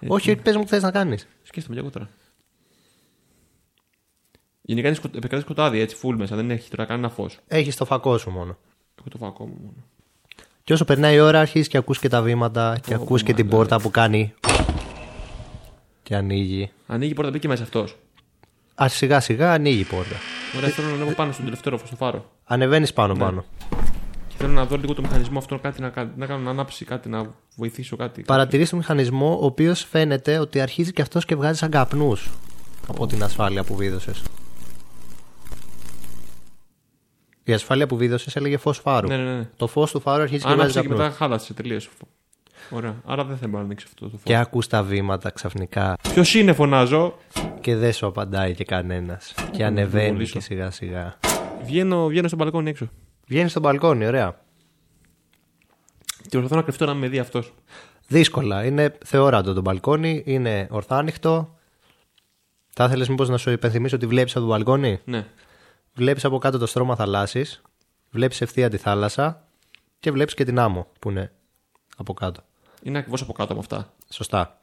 [0.06, 1.28] Όχι, πες μου τι θες να κάνεις.
[1.42, 2.08] Σκέφτομαι και εγώ τώρα.
[4.62, 6.36] Γενικά είναι σκο- επικρατεί σκοτάδι έτσι, full μέσα.
[6.36, 7.38] Δεν έχει τώρα κανένα φως.
[7.48, 8.56] Έχεις το φακό σου μόνο.
[8.98, 9.74] Έχω το φακό μου μόνο.
[10.64, 13.34] Και όσο περνάει η ώρα, αρχίζεις και ακούς και τα βήματα και Ω, ακούς και
[13.34, 13.56] την μαλάκα.
[13.68, 14.34] πόρτα που κάνει.
[16.02, 16.70] Και ανοίγει.
[16.86, 17.96] Ανοίγει η πόρτα, μπήκε μέσα αυτός.
[18.82, 20.16] Α, σιγά σιγά ανοίγει η πόρτα.
[20.56, 22.30] Ωραία, θέλω να ανέβω πάνω στον τελευταίο ρόφο, στο φάρο.
[22.44, 23.44] Ανεβαίνεις πάνω-πάνω.
[24.28, 26.84] Και θέλω να δω λίγο το μηχανισμό αυτό, κάτι να, κα- να κάνω να ανάψει,
[26.84, 28.22] κάτι να βοηθήσω, κάτι.
[28.22, 32.30] Παρατηρείς το μηχανισμό, ο οποίος φαίνεται ότι αρχίζει και αυτός και βγάζει σαν καπνούς
[32.88, 34.22] από την ασφάλεια που βίδωσες.
[37.44, 39.08] Η ασφάλεια που βίδωσες έλεγε φως φάρου.
[39.08, 39.48] Ναι, ναι, ναι.
[39.56, 41.04] Το φως του φάρου αρχίζει και βγάζει Άναψε και καπνούς.
[41.06, 41.80] μετά χάλασε τελείω.
[42.70, 42.94] Ωραία.
[43.04, 44.20] Άρα δεν θέλω να ανοίξει αυτό το φως.
[44.22, 47.18] Και ακούς τα βήματα ξαφνικά Ποιος είναι, φωνάζω;
[47.60, 49.34] και δεν σου απαντάει και κανένας.
[49.50, 50.32] Και ανεβαίνει βολήσω.
[50.32, 51.18] και σιγά σιγά.
[51.64, 52.88] Βγαίνω, βγαίνω στο μπαλκόνι έξω.
[53.26, 54.40] Βγαίνεις στο μπαλκόνι, ωραία.
[56.22, 57.54] Και προσπαθώ να κρυφτώ να με δει αυτός.
[58.06, 58.64] Δύσκολα.
[58.64, 61.56] Είναι θεόρατο το μπαλκόνι, είναι ορθάνυχτο.
[62.70, 65.26] Θα ήθελες μήπως να σου υπενθυμίσω ότι βλέπεις από το μπαλκόνι; Ναι.
[65.94, 67.62] Βλέπεις από κάτω το στρώμα θαλάσσης,
[68.10, 69.46] βλέπεις ευθεία τη θάλασσα
[70.00, 71.32] και βλέπεις και την άμμο που είναι
[71.96, 72.42] από κάτω.
[72.82, 73.92] Είναι ακριβώς από κάτω από αυτά.
[74.10, 74.56] Σωστά.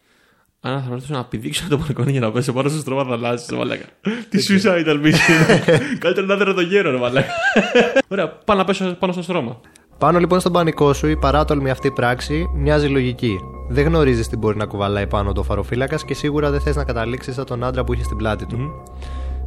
[0.61, 3.47] Αν θα ρωτήσω να πηδήξω από το μπαλκόνι για να πέσω πάνω στο στρώμα θαλάσση,
[3.49, 3.85] ρε μαλάκα.
[4.29, 5.59] Τι suicide mission.
[5.99, 7.31] Καλύτερα να δέρω το γέρο, ρε μαλάκα.
[8.11, 9.59] Ωραία, πάω να πέσω πάνω στο στρώμα.
[9.97, 13.39] Πάνω λοιπόν στον πανικό σου, η παράτολμη αυτή πράξη μοιάζει λογική.
[13.69, 17.35] Δεν γνωρίζεις τι μπορεί να κουβαλάει πάνω το φαροφύλακας και σίγουρα δεν θες να καταλήξεις
[17.35, 18.83] σαν τον άντρα που είχε στην πλάτη του.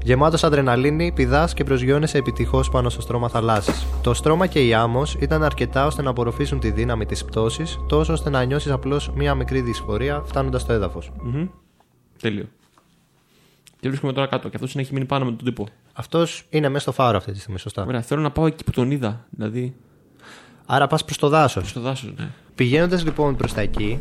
[0.04, 3.86] Γεμάτος αδρεναλίνη, πηδάς και προσγειώνεσαι επιτυχώς πάνω στο στρώμα θαλάσσης.
[4.02, 8.12] Το στρώμα και η άμμος ήταν αρκετά ώστε να απορροφήσουν τη δύναμη της πτώσης, τόσο
[8.12, 11.12] ώστε να νιώσεις απλώς μία μικρή δυσφορία φτάνοντας στο έδαφος.
[11.22, 11.46] Μμμ.
[12.20, 12.44] Τέλειο.
[13.80, 14.48] Και βρίσκομαι τώρα κάτω.
[14.48, 15.66] Και αυτός έχει μείνει πάνω με τον τύπο.
[15.92, 17.84] Αυτός είναι μέσα στο φάρο αυτή τη στιγμή, σωστά.
[17.84, 19.26] Ωραία, θέλω να πάω εκεί που τον είδα.
[19.30, 19.74] Δηλαδή,
[20.66, 21.68] Άρα πας προς το δάσος.
[21.68, 22.28] στο δάσος, ναι.
[22.54, 24.00] Πηγαίνοντας λοιπόν προς τα εκεί,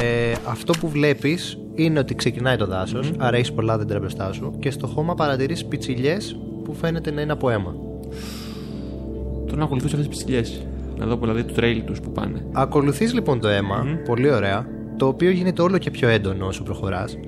[0.00, 4.54] ε, αυτό που βλέπεις είναι ότι ξεκινάει το δάσος, άρα έχεις πολλά δέντρα μπροστά σου
[4.58, 7.74] και στο χώμα παρατηρείς πιτσιλιές που φαίνεται να είναι από αίμα.
[9.46, 10.42] Θέλω να ακολουθήσω αυτές τις ψηλιέ.
[10.98, 12.46] Να δω δηλαδή το trail τους που πάνε.
[12.52, 17.18] Ακολουθείς λοιπόν το αιμα πολύ ωραία, το οποίο γίνεται όλο και πιο έντονο όσο προχωράς.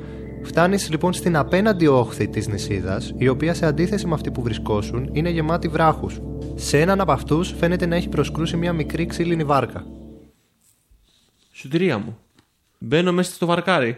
[0.42, 5.08] Φτάνεις λοιπόν στην απέναντι όχθη της νησίδας, η οποία σε αντίθεση με αυτή που βρισκόσουν
[5.12, 6.20] είναι γεμάτη βράχους.
[6.54, 9.84] Σε έναν από αυτούς φαίνεται να έχει προσκρούσει μια μικρή ξύλινη βάρκα.
[11.52, 12.18] Σωτηρία μου.
[12.82, 13.96] Μπαίνω μέσα στο βαρκάρι.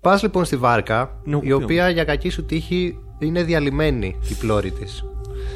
[0.00, 4.34] Πας λοιπόν στη βάρκα, Ναι, η ποιο; οποία για κακή σου τύχη είναι διαλυμένη η
[4.34, 5.04] πλώρη της.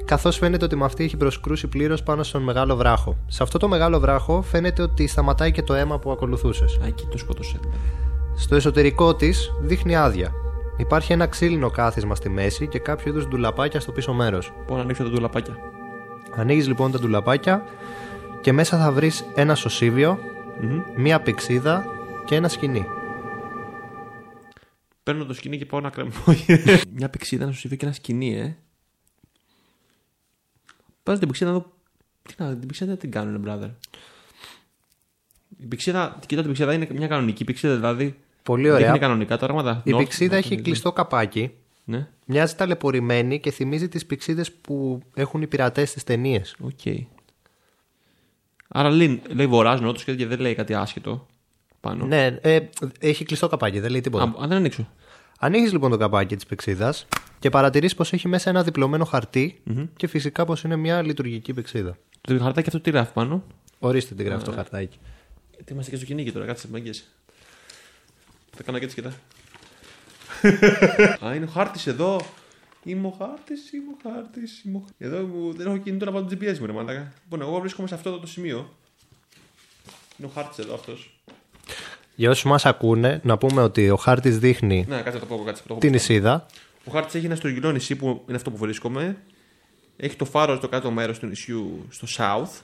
[0.05, 3.17] Καθώς φαίνεται ότι με αυτή έχει προσκρούσει πλήρως πάνω στον μεγάλο βράχο.
[3.27, 6.79] Σε αυτό το μεγάλο βράχο φαίνεται ότι σταματάει και το αίμα που ακολουθούσες.
[6.83, 7.61] Α, εκεί το σκότωσε.
[8.37, 10.33] Στο εσωτερικό της δείχνει άδεια.
[10.77, 14.53] Υπάρχει ένα ξύλινο κάθισμα στη μέση και κάποιο είδους ντουλαπάκια στο πίσω μέρος.
[14.67, 15.57] Πάω να ανοίξω τα ντουλαπάκια.
[16.37, 17.65] Ανοίγεις λοιπόν τα ντουλαπάκια
[18.41, 20.19] και μέσα θα βρεις ένα σωσίβιο,
[20.97, 21.85] μία πηξίδα
[22.25, 22.85] και ένα σκηνή.
[25.03, 26.13] Παίρνω το σκηνή και πάω να κρεμώ.
[26.97, 28.57] Μια πηξίδα, ένα σωσίβιο και ένα σκηνή, ε.
[31.03, 31.73] Πάω την πηξίδα να δω.
[32.23, 33.71] Τι να, την πηξίδα δεν την κάνουνε, brother.
[35.59, 38.19] Η πηξίδα, κοιτά την πηξίδα είναι μια κανονική πηξίδα, δηλαδή.
[38.43, 38.89] Πολύ ωραία.
[38.89, 39.83] Είναι κανονικά τα πράγματα.
[39.85, 41.51] Η North- πηξίδα North- έχει κλειστό καπάκι.
[41.85, 46.57] Ναι, Μοιάζει ταλαιπωρημένη και θυμίζει τις πηξίδες που έχουν οι πειρατές στις ταινίες.
[46.61, 46.81] οκ.
[48.69, 51.27] Άρα λέει, λέει βορρά νότος και δεν λέει κάτι άσχετο
[51.85, 52.07] πάνω.
[52.07, 52.61] Ναι, ε,
[52.99, 54.25] έχει κλειστό καπάκι, δεν λέει τίποτα.
[54.25, 54.89] Α, αν δεν ανοίξω.
[55.39, 57.07] Ανοίγεις λοιπόν το καπάκι της πυξίδας
[57.39, 59.61] και παρατηρείς πως έχει μέσα ένα διπλωμένο χαρτί
[59.97, 61.97] και φυσικά πως είναι μια λειτουργική πυξίδα.
[62.21, 63.45] Το χαρτάκι αυτό τι γράφει πάνω;
[63.79, 64.99] Ορίστε τι γράφει το χαρτάκι.
[65.55, 67.05] Γιατί είμαστε και στο κυνήγι τώρα, κάτσε μάγκες.
[68.57, 69.13] Θα κάνω και έτσι κοίτα.
[71.27, 72.21] Α, είναι ο χάρτης εδώ.
[72.85, 74.63] Είμαι ο χάρτης, είμαι ο χάρτης.
[74.65, 74.77] Είμαι...
[74.77, 77.13] ο- Εδώ μου, δεν έχω κινητό να βάλω το GPS μου, ρε μαλάκα.
[77.25, 78.73] Λοιπόν, εγώ βρίσκομαι σε αυτό το σημείο.
[80.19, 81.14] Είναι ο χάρτης εδώ αυτός.
[82.15, 85.37] Για όσους μας ακούνε, να πούμε ότι ο χάρτης δείχνει Ναι, κάτσε να το πω,
[85.45, 85.81] κάτσε να το πω.
[85.81, 86.47] την νησίδα.
[86.85, 89.17] Ο χάρτης έχει ένα στρογγυλό νησί που είναι αυτό που βρίσκομαι.
[89.97, 92.61] Έχει το φάρο στο κάτω μέρος του νησιού στο south.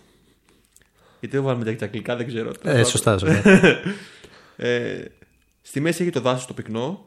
[1.21, 2.53] Γιατί δεν βάλουμε τα αγγλικά, δεν ξέρω.
[2.63, 3.43] Ε, σωστά, σωστά.
[4.57, 5.05] Ε,
[5.63, 7.05] στη μέση έχει το δάσος το πυκνό.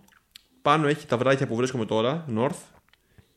[0.61, 2.59] Πάνω έχει τα βράχια που βρίσκομαι τώρα, north.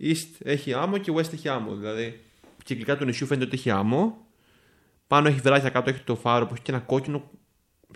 [0.00, 1.74] East έχει άμμο και west έχει άμμο.
[1.74, 2.20] Δηλαδή,
[2.64, 4.16] κυκλικά του νησιού φαίνεται ότι έχει άμμο.
[5.06, 7.30] Πάνω έχει βράχια, κάτω έχει το φάρο που έχει και ένα κόκκινο,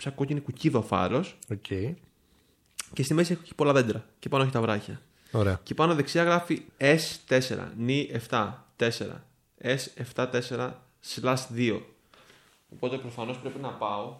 [0.01, 1.37] σαν κόκκινη κουκίδα ο φάρος.
[1.51, 1.65] Οκ.
[2.93, 4.05] Και στη μέση έχει πολλά δέντρα.
[4.19, 5.01] Και πάνω έχει τα βράχια.
[5.31, 5.59] Ωραία.
[5.63, 8.89] Και πάνω δεξιά γράφει S4, N 7, 4.
[9.63, 10.71] S74
[11.15, 11.81] slash 2.
[12.73, 14.15] Οπότε προφανώς πρέπει να πάω.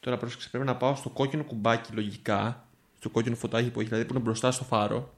[0.00, 2.66] Τώρα πρόσεξε, πρέπει να πάω στο κόκκινο κουμπάκι λογικά.
[2.98, 5.14] Στο κόκκινο φωτάκι που έχει, δηλαδή που είναι μπροστά στο φάρο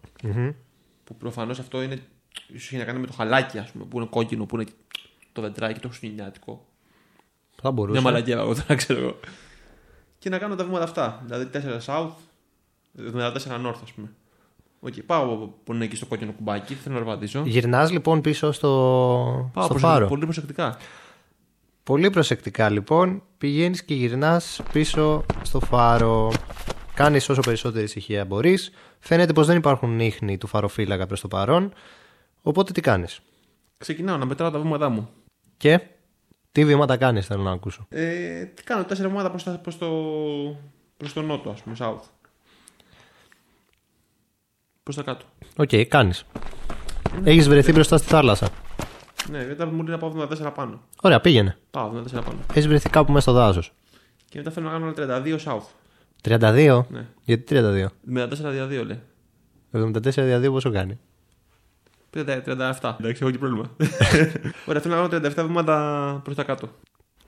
[1.05, 2.03] Που προφανώς αυτό είναι.
[2.49, 4.71] ίσως έχει να κάνει με το χαλάκι, ας πούμε, που είναι κόκκινο, που είναι
[5.33, 6.67] το δεντράκι, το χριστουγεννιάτικο.
[7.63, 8.01] Θα μπορούσε.
[8.01, 9.19] Μια μαλακία, εγώ τώρα ξέρω εγώ.
[10.19, 11.23] Και να κάνω τα βήματα αυτά.
[11.25, 12.11] Δηλαδή 4 south,
[12.93, 14.09] μετά 4 north, ας πούμε.
[14.81, 17.43] Οκ, πάω που είναι εκεί στο κόκκινο κουμπάκι, θέλω να βαδίσω.
[17.47, 18.69] Γυρνάς λοιπόν πίσω στο,
[19.53, 20.07] Πάω στο προσεκτικά, φάρο.
[20.07, 20.77] πολύ προσεκτικά.
[21.83, 26.33] Πολύ προσεκτικά λοιπόν πηγαίνεις και γυρνάς πίσω στο φάρο.
[26.95, 28.71] Κάνεις όσο περισσότερη ησυχία μπορείς.
[28.99, 31.73] Φαίνεται πως δεν υπάρχουν ίχνη του φαροφύλακα προς το παρόν.
[32.43, 33.21] Οπότε τι κάνεις;
[33.79, 35.09] Ξεκινάω να μετράω τα βήματά μου.
[35.57, 35.81] Και;
[36.57, 37.87] Τι βήματα κάνεις θέλω να ακούσω.
[37.89, 39.87] Ε, τι κάνω, τέσσερα βήματα προς, τα- προς, το,
[40.97, 42.01] προς το νότο, ας πούμε, south.
[44.83, 45.25] Προς τα κάτω.
[45.57, 46.25] Οκ, κάνεις.
[47.25, 48.49] Έχεις βρεθεί μπροστά στη θάλασσα.
[49.31, 50.81] Ναι, μετά μου λέει να πάω 74 πάνω.
[51.03, 51.57] Ωραία, πήγαινε.
[51.71, 52.39] Πάω 74 πάνω.
[52.51, 53.73] Έχεις βρεθεί κάπου μέσα στο δάσος.
[54.29, 55.67] Και μετά θέλω να κάνω 32 south.
[56.23, 56.85] 32.
[56.91, 57.07] Ναι.
[57.25, 57.87] Γιατί 32.
[58.03, 59.01] 74 δια 2 λέει.
[59.73, 60.99] 74 δια 2 πόσο κάνει;
[62.25, 62.97] 37.
[63.01, 63.71] Εντάξει, έχω και πρόβλημα.
[64.67, 66.69] Ωραία, θέλω να κάνω 37 βήματα προς τα κάτω.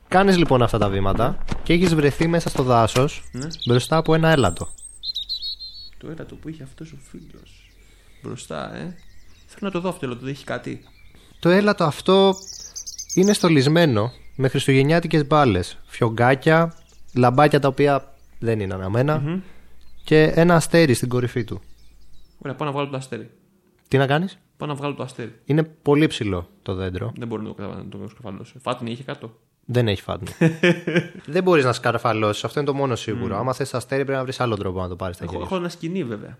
[0.09, 3.47] Κάνεις λοιπόν αυτά τα βήματα και έχεις βρεθεί μέσα στο δάσος Ναι.
[3.67, 4.69] μπροστά από ένα έλατο.
[5.99, 7.71] Το έλατο που είχε αυτός ο φίλος.
[8.23, 8.97] Μπροστά, ε.
[9.47, 10.85] Θέλω να το δω αυτό το έλατο, δεν έχει κάτι.
[11.41, 12.35] Το έλατο αυτό
[13.15, 16.75] είναι στολισμένο με χριστουγεννιάτικες μπάλες, φιωγκάκια,
[17.15, 19.43] λαμπάκια τα οποία δεν είναι αναμένα
[20.05, 21.61] και ένα αστέρι στην κορυφή του.
[22.39, 23.31] Ωραία, πάω να βγάλω το αστέρι.
[23.89, 25.35] Τι να κάνεις; Πάω να βγάλω το αστέρι.
[25.45, 27.13] Είναι πολύ ψηλό το δέντρο.
[27.17, 28.59] Δεν μπορώ να το, να το σκαφαλώσω.
[28.59, 30.29] Φάτνη είχε κάτω; Δεν έχει φάτνη.
[31.35, 32.45] δεν μπορείς να σκαρφαλώσεις.
[32.45, 33.37] Αυτό είναι το μόνο σίγουρο.
[33.37, 35.47] Άμα θες αστέρι, πρέπει να βρεις άλλο τρόπο να το πάρεις στα Έχω, χέρια.
[35.49, 36.39] έχω ένα σκηνή βέβαια.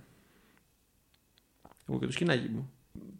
[1.89, 2.71] Εγώ και το σκηνάκι μου.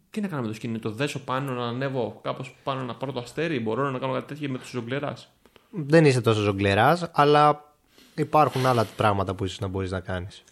[0.09, 3.11] Τι να κάνω με το σκηνή, το δέσω πάνω, να ανέβω κάπως πάνω να πάρω
[3.11, 3.59] το αστέρι.
[3.59, 5.29] Μπορώ να κάνω κάτι τέτοιο με του ζογκλεράς;
[5.71, 7.73] Δεν είσαι τόσο ζογκλεράς, αλλά
[8.15, 10.43] υπάρχουν άλλα πράγματα που ίσως να μπορείς να κάνεις.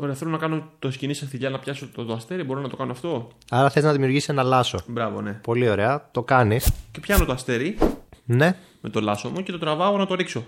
[0.00, 2.42] Ωραία, θέλω να κάνω το σκηνή σε θηλιά να πιάσω το, το αστέρι.
[2.42, 4.78] Μπορώ να το κάνω αυτό; Άρα θες να δημιουργήσεις ένα λάσο.
[4.86, 5.32] Μπράβο, ναι.
[5.32, 6.08] Πολύ ωραία.
[6.10, 6.72] Το κάνεις.
[6.92, 7.78] Και πιάνω το αστέρι
[8.24, 10.44] Ναι, με το λάσο μου και το τραβάω να το ρίξω.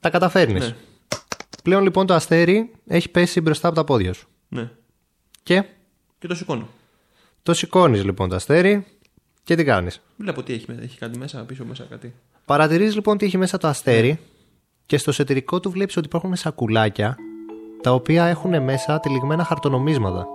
[0.00, 0.66] τα καταφέρνεις.
[0.68, 0.74] Ναι.
[1.62, 4.28] Πλέον λοιπόν το αστέρι έχει πέσει μπροστά από τα πόδια σου.
[4.48, 4.70] Ναι.
[5.42, 5.64] Και;
[6.18, 6.68] Και το σηκώνω.
[7.42, 8.86] το σηκώνεις λοιπόν το αστέρι
[9.44, 10.82] και τι κάνεις; Βλέπω τι έχει, μέσα.
[10.82, 12.14] έχει κάτι μέσα, πίσω μέσα κάτι.
[12.44, 14.18] Παρατηρείς λοιπόν τι έχει μέσα το αστέρι
[14.86, 17.16] και στο εσωτερικό του βλέπεις ότι υπάρχουν σακουλάκια
[17.82, 20.26] τα οποία έχουν μέσα τυλιγμένα χαρτονομίσματα.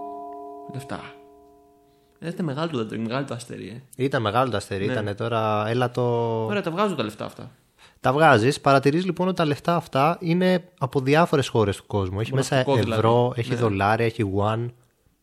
[0.73, 0.99] Λεφτά.
[2.19, 3.67] Ε, είναι μεγάλο το δέντρο, μεγάλο το αστέρι,
[3.97, 4.03] ε.
[4.03, 6.01] Ήταν μεγάλο το αστέρι, ήταν τώρα έλα το...
[6.45, 7.51] Ωραία, τα βγάζω τα λεφτά αυτά.
[7.99, 12.19] Τα βγάζεις, παρατηρείς λοιπόν ότι τα λεφτά αυτά είναι από διάφορες χώρες του κόσμου.
[12.19, 13.39] Έχει μέσα Μοναχικό ευρώ, δηλαδή.
[13.39, 13.55] έχει Ναι.
[13.55, 14.65] δολάρια, έχει one.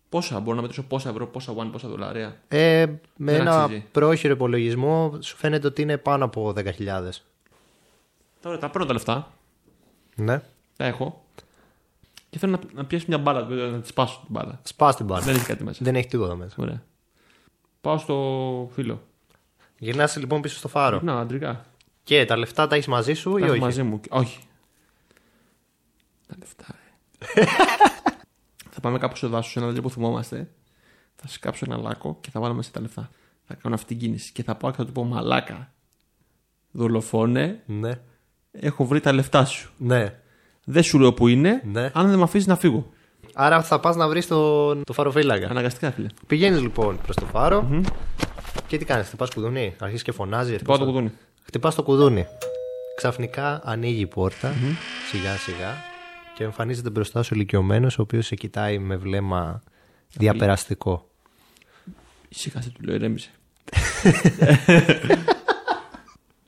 [0.08, 3.84] Πόσα, μπορώ να μετρήσω πόσα ευρώ, πόσα one, πόσα δολάρια; Ε, με Δεν ένα αξίζει.
[3.92, 6.62] πρόχειρο υπολογισμό σου φαίνεται ότι είναι πάνω από 10.000.
[8.42, 9.32] Τώρα τα παίρνω τα λεφτά,
[10.16, 10.42] Ναι.
[10.76, 11.24] τα έχω.
[12.30, 14.60] Και θέλω να, να πιάσω μια μπάλα, δηλαδή, να της σπάσω την μπάλα.
[14.62, 15.24] Σπάς την μπάλα.
[15.24, 15.78] Δεν έχει κάτι μέσα.
[15.84, 16.56] Δεν έχει τίποτα μέσα.
[16.58, 16.82] Ωραία.
[17.80, 19.02] Πάω στο φίλο.
[19.78, 21.00] Γυρνάς λοιπόν πίσω στο φάρο.
[21.02, 21.64] Να, αντρικά.
[22.02, 24.00] Και τα λεφτά τα έχεις μαζί σου Τα ή έχω όχι; μαζί μου.
[24.10, 24.38] Όχι.
[26.26, 26.66] Τα λεφτά,
[27.18, 27.44] ε.
[28.72, 30.50] θα πάμε κάπου στο δάσος, σε ένα δέντρο που θυμόμαστε.
[31.16, 33.10] Θα σκάψω ένα λάκκο και θα βάλω μέσα τα λεφτά.
[33.46, 34.32] Θα κάνω αυτή την κίνηση.
[34.32, 35.72] Και θα πάω και θα του πω Μαλάκα.
[36.70, 38.00] Δολοφόνε, Ναι.
[38.52, 39.70] έχω βρει τα λεφτά σου.
[39.76, 40.20] Ναι.
[40.64, 41.90] Δεν σου λέω που είναι, Ναι.
[41.94, 42.90] αν δεν με αφήσεις να φύγω.
[43.34, 45.48] Άρα θα πας να βρεις το, το φαροφύλακα.
[45.48, 46.06] Αναγκαστικά, φίλε.
[46.26, 47.82] Πηγαίνεις λοιπόν προς το φαρο
[48.66, 50.62] και τι κάνεις, χτυπάς κουδούνι, αρχίζεις και φωνάζεις.
[50.62, 51.12] Πάω το κουδούνι.
[51.42, 52.26] Χτυπάς το κουδούνι.
[52.96, 54.52] Ξαφνικά ανοίγει η πόρτα,
[55.10, 55.76] σιγά σιγά
[56.36, 59.62] και εμφανίζεται μπροστά σου ηλικιωμένος ο οποίος σε κοιτάει με βλέμμα
[60.16, 61.08] διαπεραστικό.
[62.28, 63.30] Ησύχασε, του λέω, ηρέμησε.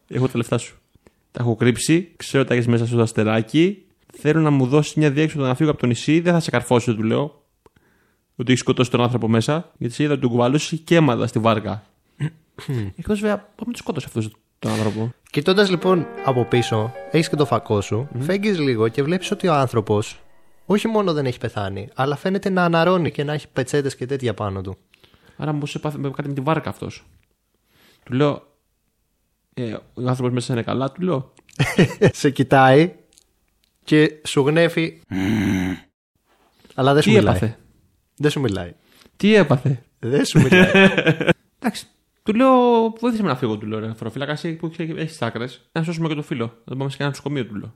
[0.08, 0.76] έχω τα λεφτά σου.
[1.30, 3.84] Τα έχω κρύψει, ξέρω ότι τα έχεις μέσα στο αστεράκι.
[4.18, 6.20] Θέλω να μου δώσεις μια διέξοδο να φύγω από το νησί.
[6.20, 7.42] Δεν θα σε καρφώσω, του λέω.
[8.36, 9.72] Ότι έχεις σκοτώσει τον άνθρωπο μέσα.
[9.78, 11.82] Γιατί σε είδα ότι τον κουβαλούσε και αίματα στη βάρκα.
[12.98, 15.12] Εκτός βέβαια, πάμε το σκότωσε αυτός τον άνθρωπο.
[15.30, 19.54] Κοιτώντας λοιπόν από πίσω, έχεις και το φακό σου, φέγγεις λίγο και βλέπεις ότι ο
[19.54, 20.20] άνθρωπος
[20.66, 24.34] όχι μόνο δεν έχει πεθάνει, αλλά φαίνεται να αναρώνει και να έχει πετσέτες και τέτοια
[24.34, 24.76] πάνω του.
[25.36, 27.04] Άρα μου έπαθε με κάτι με τη βάρκα αυτός.
[28.04, 28.42] Του λέω.
[29.54, 31.32] Ε, ο άνθρωπος μέσα είναι καλά, του λέω.
[32.12, 32.94] σε κοιτάει
[33.84, 35.00] και σου γνέφει.
[36.74, 37.36] Αλλά δεν σου Τι μιλάει.
[37.36, 37.58] έπαθε;
[38.16, 38.74] Δεν σου μιλάει.
[39.16, 40.70] Τι έπαθε; Δεν σου μιλάει.
[41.58, 41.86] Εντάξει.
[42.22, 42.50] Του λέω,
[43.00, 43.78] βοήθησε με να φύγω, του λέω.
[43.78, 45.68] Ρε, φοροφύλακα, εσύ που έχεις τις άκρες.
[45.72, 46.56] Να σώσουμε και το φίλο.
[46.64, 47.74] Να πάμε σε κανένα νοσοκομείο, του λέω.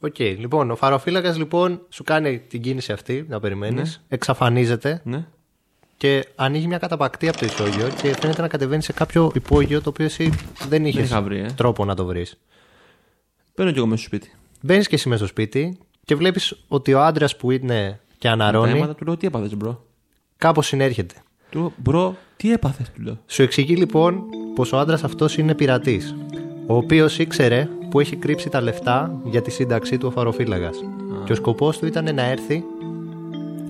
[0.00, 4.04] Οκ, λοιπόν, ο φαροφύλακας λοιπόν σου κάνει την κίνηση αυτή, να περιμένεις.
[4.08, 5.26] Εξαφανίζεται Ναι.
[5.96, 9.88] και ανοίγει μια καταπακτή από το ισόγειο και φαίνεται να κατεβαίνει σε κάποιο υπόγειο το
[9.88, 10.32] οποίο εσύ
[10.68, 11.46] δεν είχες είχα βρει, ε.
[11.56, 12.38] τρόπο να το βρεις.
[13.54, 14.32] Παίρνω κι εγώ μέσα στο σπίτι.
[14.60, 18.32] Μπαίνεις και εσύ μέσα στο σπίτι και βλέπεις ότι ο άντρας που είναι και Τα
[18.32, 19.84] αναρρώνει αίματα του λέω, τι έπαθες, bro;
[20.36, 21.14] κάπως συνέρχεται.
[21.50, 23.18] Του λέω, bro, τι έπαθες, του λέω.
[23.26, 24.22] Σου εξηγεί λοιπόν
[24.54, 26.14] πως ο άντρας αυτός είναι πειρατής,
[26.66, 30.70] ο οποίος ήξερε που έχει κρύψει τα λεφτά για τη σύνταξή του ο φαροφύλακα.
[31.24, 32.64] Και ο σκοπός του ήταν να έρθει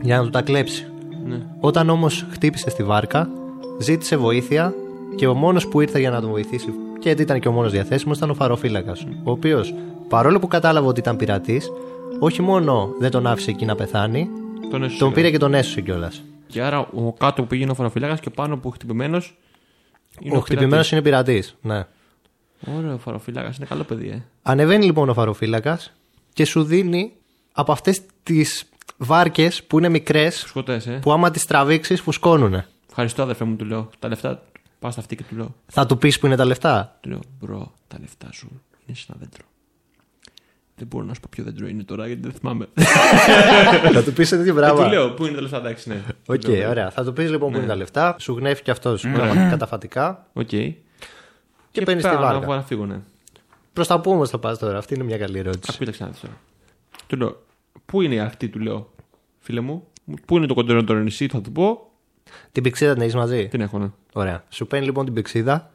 [0.03, 0.87] για να του τα κλέψει.
[1.27, 1.47] Ναι.
[1.61, 3.31] Όταν όμως χτύπησε στη βάρκα,
[3.79, 4.75] ζήτησε βοήθεια
[5.17, 8.17] και ο μόνος που ήρθε για να τον βοηθήσει, και ήταν και ο μόνος διαθέσιμος,
[8.17, 9.07] ήταν ο φαροφύλακας.
[9.25, 9.75] Ο οποίος,
[10.09, 11.71] παρόλο που κατάλαβε ότι ήταν πειρατής,
[12.19, 14.29] όχι μόνο δεν τον άφησε εκεί να πεθάνει,
[14.71, 14.99] Τον έσωσε.
[14.99, 16.23] τον πήρε και τον έσωσε κιόλας.
[16.47, 19.37] Και άρα ο κάτω που πήγαινε ο φοροφύλακα και πάνω που χτυπημένος.
[20.33, 21.57] Ο χτυπημένος είναι πειρατής.
[21.61, 21.87] Ναι.
[22.77, 24.23] Ωραία, ο φαροφύλακας είναι καλό παιδί, ε.
[24.43, 25.93] Ανεβαίνει λοιπόν ο φαροφύλακας
[26.33, 27.13] και σου δίνει
[27.53, 28.65] από αυτές τις
[28.97, 30.99] βάρκες που είναι μικρές, Σκοτές, ε.
[31.03, 32.67] που άμα τις τραβήξεις φουσκώνουνε.
[32.89, 33.91] Ευχαριστώ, αδερφέ μου, του λέω.
[33.99, 34.43] Τα λεφτά
[34.79, 35.55] πάω στα αυτή και του λέω.
[35.67, 38.49] Θα του πεις που είναι τα λεφτά; Του λέω, bro, τα λεφτά σου
[38.87, 39.45] είναι σε ένα δέντρο.
[40.77, 42.69] Δεν μπορώ να σου πω ποιο δέντρο είναι τώρα γιατί δεν θυμάμαι.
[43.95, 44.87] Θα του πεις τέτοιο Ε, του πράγμα.
[44.89, 46.03] λέω, πού είναι τα λεφτά, εντάξει, ναι.
[46.27, 46.91] Οκ, Του λέω, ωραία.
[46.91, 48.17] Θα του πεις λοιπόν που είναι τα λεφτά.
[48.19, 49.47] Σου γνέφει και αυτός Ναι.
[49.51, 50.27] καταφατικά.
[50.33, 50.49] Οκ.
[50.49, 52.47] Και παίρνεις τη πάω βάρκα.
[52.47, 53.01] Να, να φύγω, ναι.
[53.73, 55.73] Προς τα πού όμως θα πας τώρα, αυτή είναι μια καλή ερώτηση.
[55.75, 56.35] Ακούτε ξανά τώρα.
[57.07, 57.43] Του λέω,
[57.87, 58.91] πού είναι η ακτή, του λέω,
[59.39, 59.87] φίλε μου,
[60.27, 61.88] πού είναι το κοντινότερο νησί, θα του πω.
[62.53, 63.91] Την πυξίδα την έχεις μαζί; Την έχω, ναι.
[64.13, 64.45] Ωραία.
[64.49, 65.71] Σου παίρνει λοιπόν την πυξίδα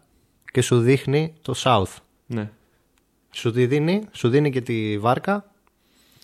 [0.52, 1.96] και σου δείχνει το South.
[2.26, 2.50] ναι.
[3.36, 5.46] Σου τη δίνει, σου δίνει και τη βάρκα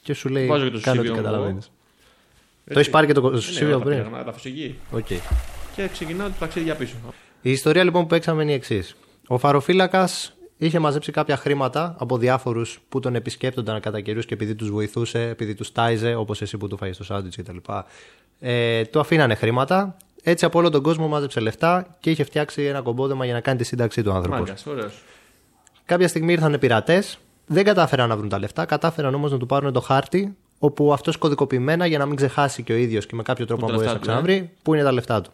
[0.02, 1.66] και σου λέει Βάζω και το κάνε ό,τι σωσίβιο μου καταλαβαίνεις.
[1.66, 2.74] εγώ.
[2.74, 4.80] Το έχεις πάρει και το Ναι, σουσίβιο θα πριν; πήγα να τα αφήσω εκεί.
[4.92, 5.06] Οκ.
[5.76, 6.96] Και ξεκινάω το ταξίδι για πίσω.
[7.42, 8.96] Η ιστορία λοιπόν που παίξαμε είναι η εξής.
[9.28, 14.56] Ο φαροφύλακας είχε μαζέψει κάποια χρήματα από διάφορους που τον επισκέπτονταν κατά καιρούς και επειδή
[14.56, 17.58] τους βοηθούσε, επειδή τους τάιζε, όπως εσύ που του 'φαγες το σάντουιτς κτλ.
[18.40, 19.98] Ε, του αφήνανε χρήματα.
[20.24, 23.58] Έτσι από όλο τον κόσμο μάζεψε λεφτά και είχε φτιάξει ένα κομπόδεμα για να κάνει
[23.58, 24.40] τη σύνταξή του άνθρωπος.
[24.40, 25.04] Μάγκας, ωραίος.
[25.86, 29.74] Κάποια στιγμή ήρθαν πειρατές, δεν κατάφεραν να βρουν τα λεφτά, κατάφεραν όμως να του πάρουν
[29.74, 33.46] το χάρτη, όπου αυτός κωδικοποιημένα για να μην ξεχάσει και ο ίδιος και με κάποιο
[33.46, 35.32] τρόπο τα να μπορέσει να λεφτά του, ξαναβρει, πού είναι τα λεφτά του.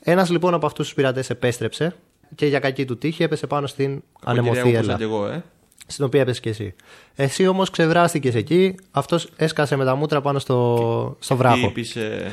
[0.00, 1.94] Ένας λοιπόν από αυτούς τους πειρατές επέστρεψε
[2.34, 5.44] και για κακή του τύχη έπεσε πάνω στην Κακοκαιρία όπως ανεμοθύελα, και εγώ, ε.
[5.86, 6.74] στην οποία έπεσε και εσύ.
[7.14, 11.66] Εσύ όμως ξεβράστηκες εκεί, αυτός έσκασε με τα μούτρα πάνω στο, στο Τι βράχο.
[11.66, 12.30] είπες, ε,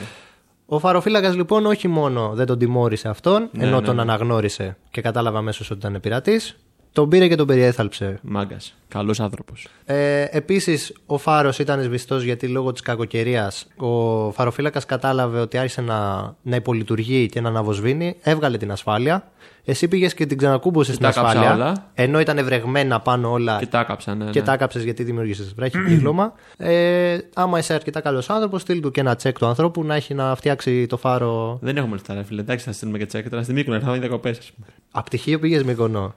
[0.74, 4.02] Ο φαροφύλακας λοιπόν όχι μόνο δεν τον τιμώρησε αυτόν, Ναι, ενώ ναι, τον ναι.
[4.02, 6.56] αναγνώρισε και κατάλαβε αμέσως ότι ήταν πειρατής,
[6.94, 8.76] τον πήρε και τον περιέθαλψε Μάγκας.
[8.88, 9.68] Καλός άνθρωπος.
[9.86, 15.82] Ε, Επίσης, ο Φάρος ήταν σβηστός γιατί λόγω της κακοκαιρίας ο φαροφύλακας κατάλαβε ότι άρχισε
[15.82, 18.16] να, να υπολειτουργεί και να αναβοσβήνει.
[18.22, 19.32] Έβγαλε την ασφάλεια.
[19.66, 21.54] Εσύ πήγες και την ξανακούμπωσες στην τα έκαψα ασφάλεια.
[21.54, 21.92] όλα.
[21.94, 24.30] Ενώ ήταν ευρεγμένα πάνω όλα Και τα έκαψα, ναι.
[24.30, 24.46] και ναι.
[24.46, 26.34] τα έκαψε γιατί δημιούργησες βράχη κύκλωμα.
[26.58, 30.14] Ε, άμα είσαι αρκετά καλός άνθρωπος, στείλ του και ένα τσεκ του ανθρώπου να έχει
[30.14, 31.58] να φτιάξει το φάρο.
[31.62, 32.42] Δεν έχουμε λεφτά, ρε φίλε.
[32.42, 33.30] Εντάξει, θα στείλουμε και τσέκ.
[33.30, 34.68] Τώρα στην Μύκονο, θα είναι διακοπές, ας πούμε.
[34.92, 36.14] Απ' τυχείο πήγες Μυκονό.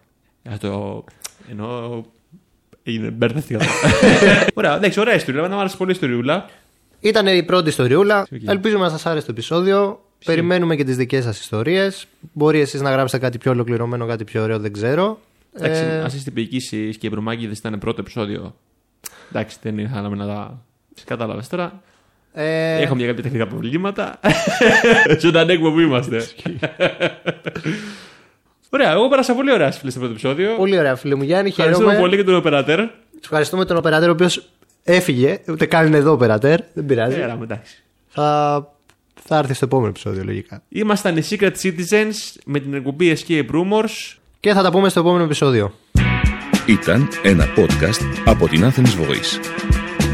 [0.49, 1.05] Για το.
[1.51, 2.05] Ενώ.
[2.83, 3.59] Είναι μπέρδευτηκα.
[4.55, 5.41] Ωραία, εντάξει, ωραία ιστορία.
[5.43, 6.49] Να μου άρεσε πολύ η ιστοριούλα.
[7.01, 8.21] Ήταν η πρώτη ιστοριούλα.
[8.21, 8.41] Οκ.
[8.47, 10.01] Ελπίζουμε να σας άρεσε το επεισόδιο.
[10.25, 12.07] Περιμένουμε και τις δικές σας ιστορίες.
[12.33, 15.21] Μπορεί εσείς να γράψετε κάτι πιο ολοκληρωμένο, κάτι πιο ωραίο, δεν ξέρω.
[15.57, 18.55] Εντάξει, Ε, ας είστε ποιητική και Μπρουμάκη δεν ήταν πρώτο επεισόδιο.
[19.31, 20.63] Εντάξει, δεν είχαμε να τα.
[21.05, 21.83] Κατάλαβες τώρα.
[22.33, 24.21] ε, Έχουμε για κάποια τεχνικά προβλήματα.
[25.21, 26.27] Ζωντανή εκπομπή είμαστε.
[28.71, 30.55] Ωραία, εγώ πέρασα πολύ ωραία φίλε στο πρώτο επεισόδιο.
[30.57, 31.49] Πολύ ωραία, φίλε μου Γιάννη.
[31.49, 32.07] Ευχαριστούμε Χαίρομαι.
[32.09, 32.81] πολύ και τον οπερατέρ.
[33.23, 34.49] Ευχαριστούμε τον οπερατέρ, ο οποίος
[34.85, 35.39] έφυγε.
[35.49, 36.59] Ούτε καν είναι εδώ ο οπερατέρ.
[36.73, 37.17] Δεν πειράζει.
[37.17, 37.83] Πέραμε, εντάξει.
[38.09, 38.69] Θα,
[39.25, 40.63] θα έρθει στο επόμενο επεισόδιο, λογικά.
[40.69, 42.15] Ήμασταν οι Secret Citizens
[42.45, 44.17] με την εκπομπή Escape Rumors.
[44.41, 45.73] Και θα τα πούμε στο επόμενο επεισόδιο.
[46.67, 49.41] Ήταν ένα podcast από την Athens Voice.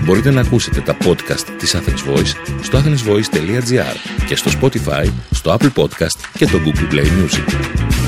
[0.05, 5.82] Μπορείτε να ακούσετε τα podcast της Athens Voice στο athensvoice.gr και στο Spotify, στο Apple
[5.82, 8.01] Podcast και το Google Play Music.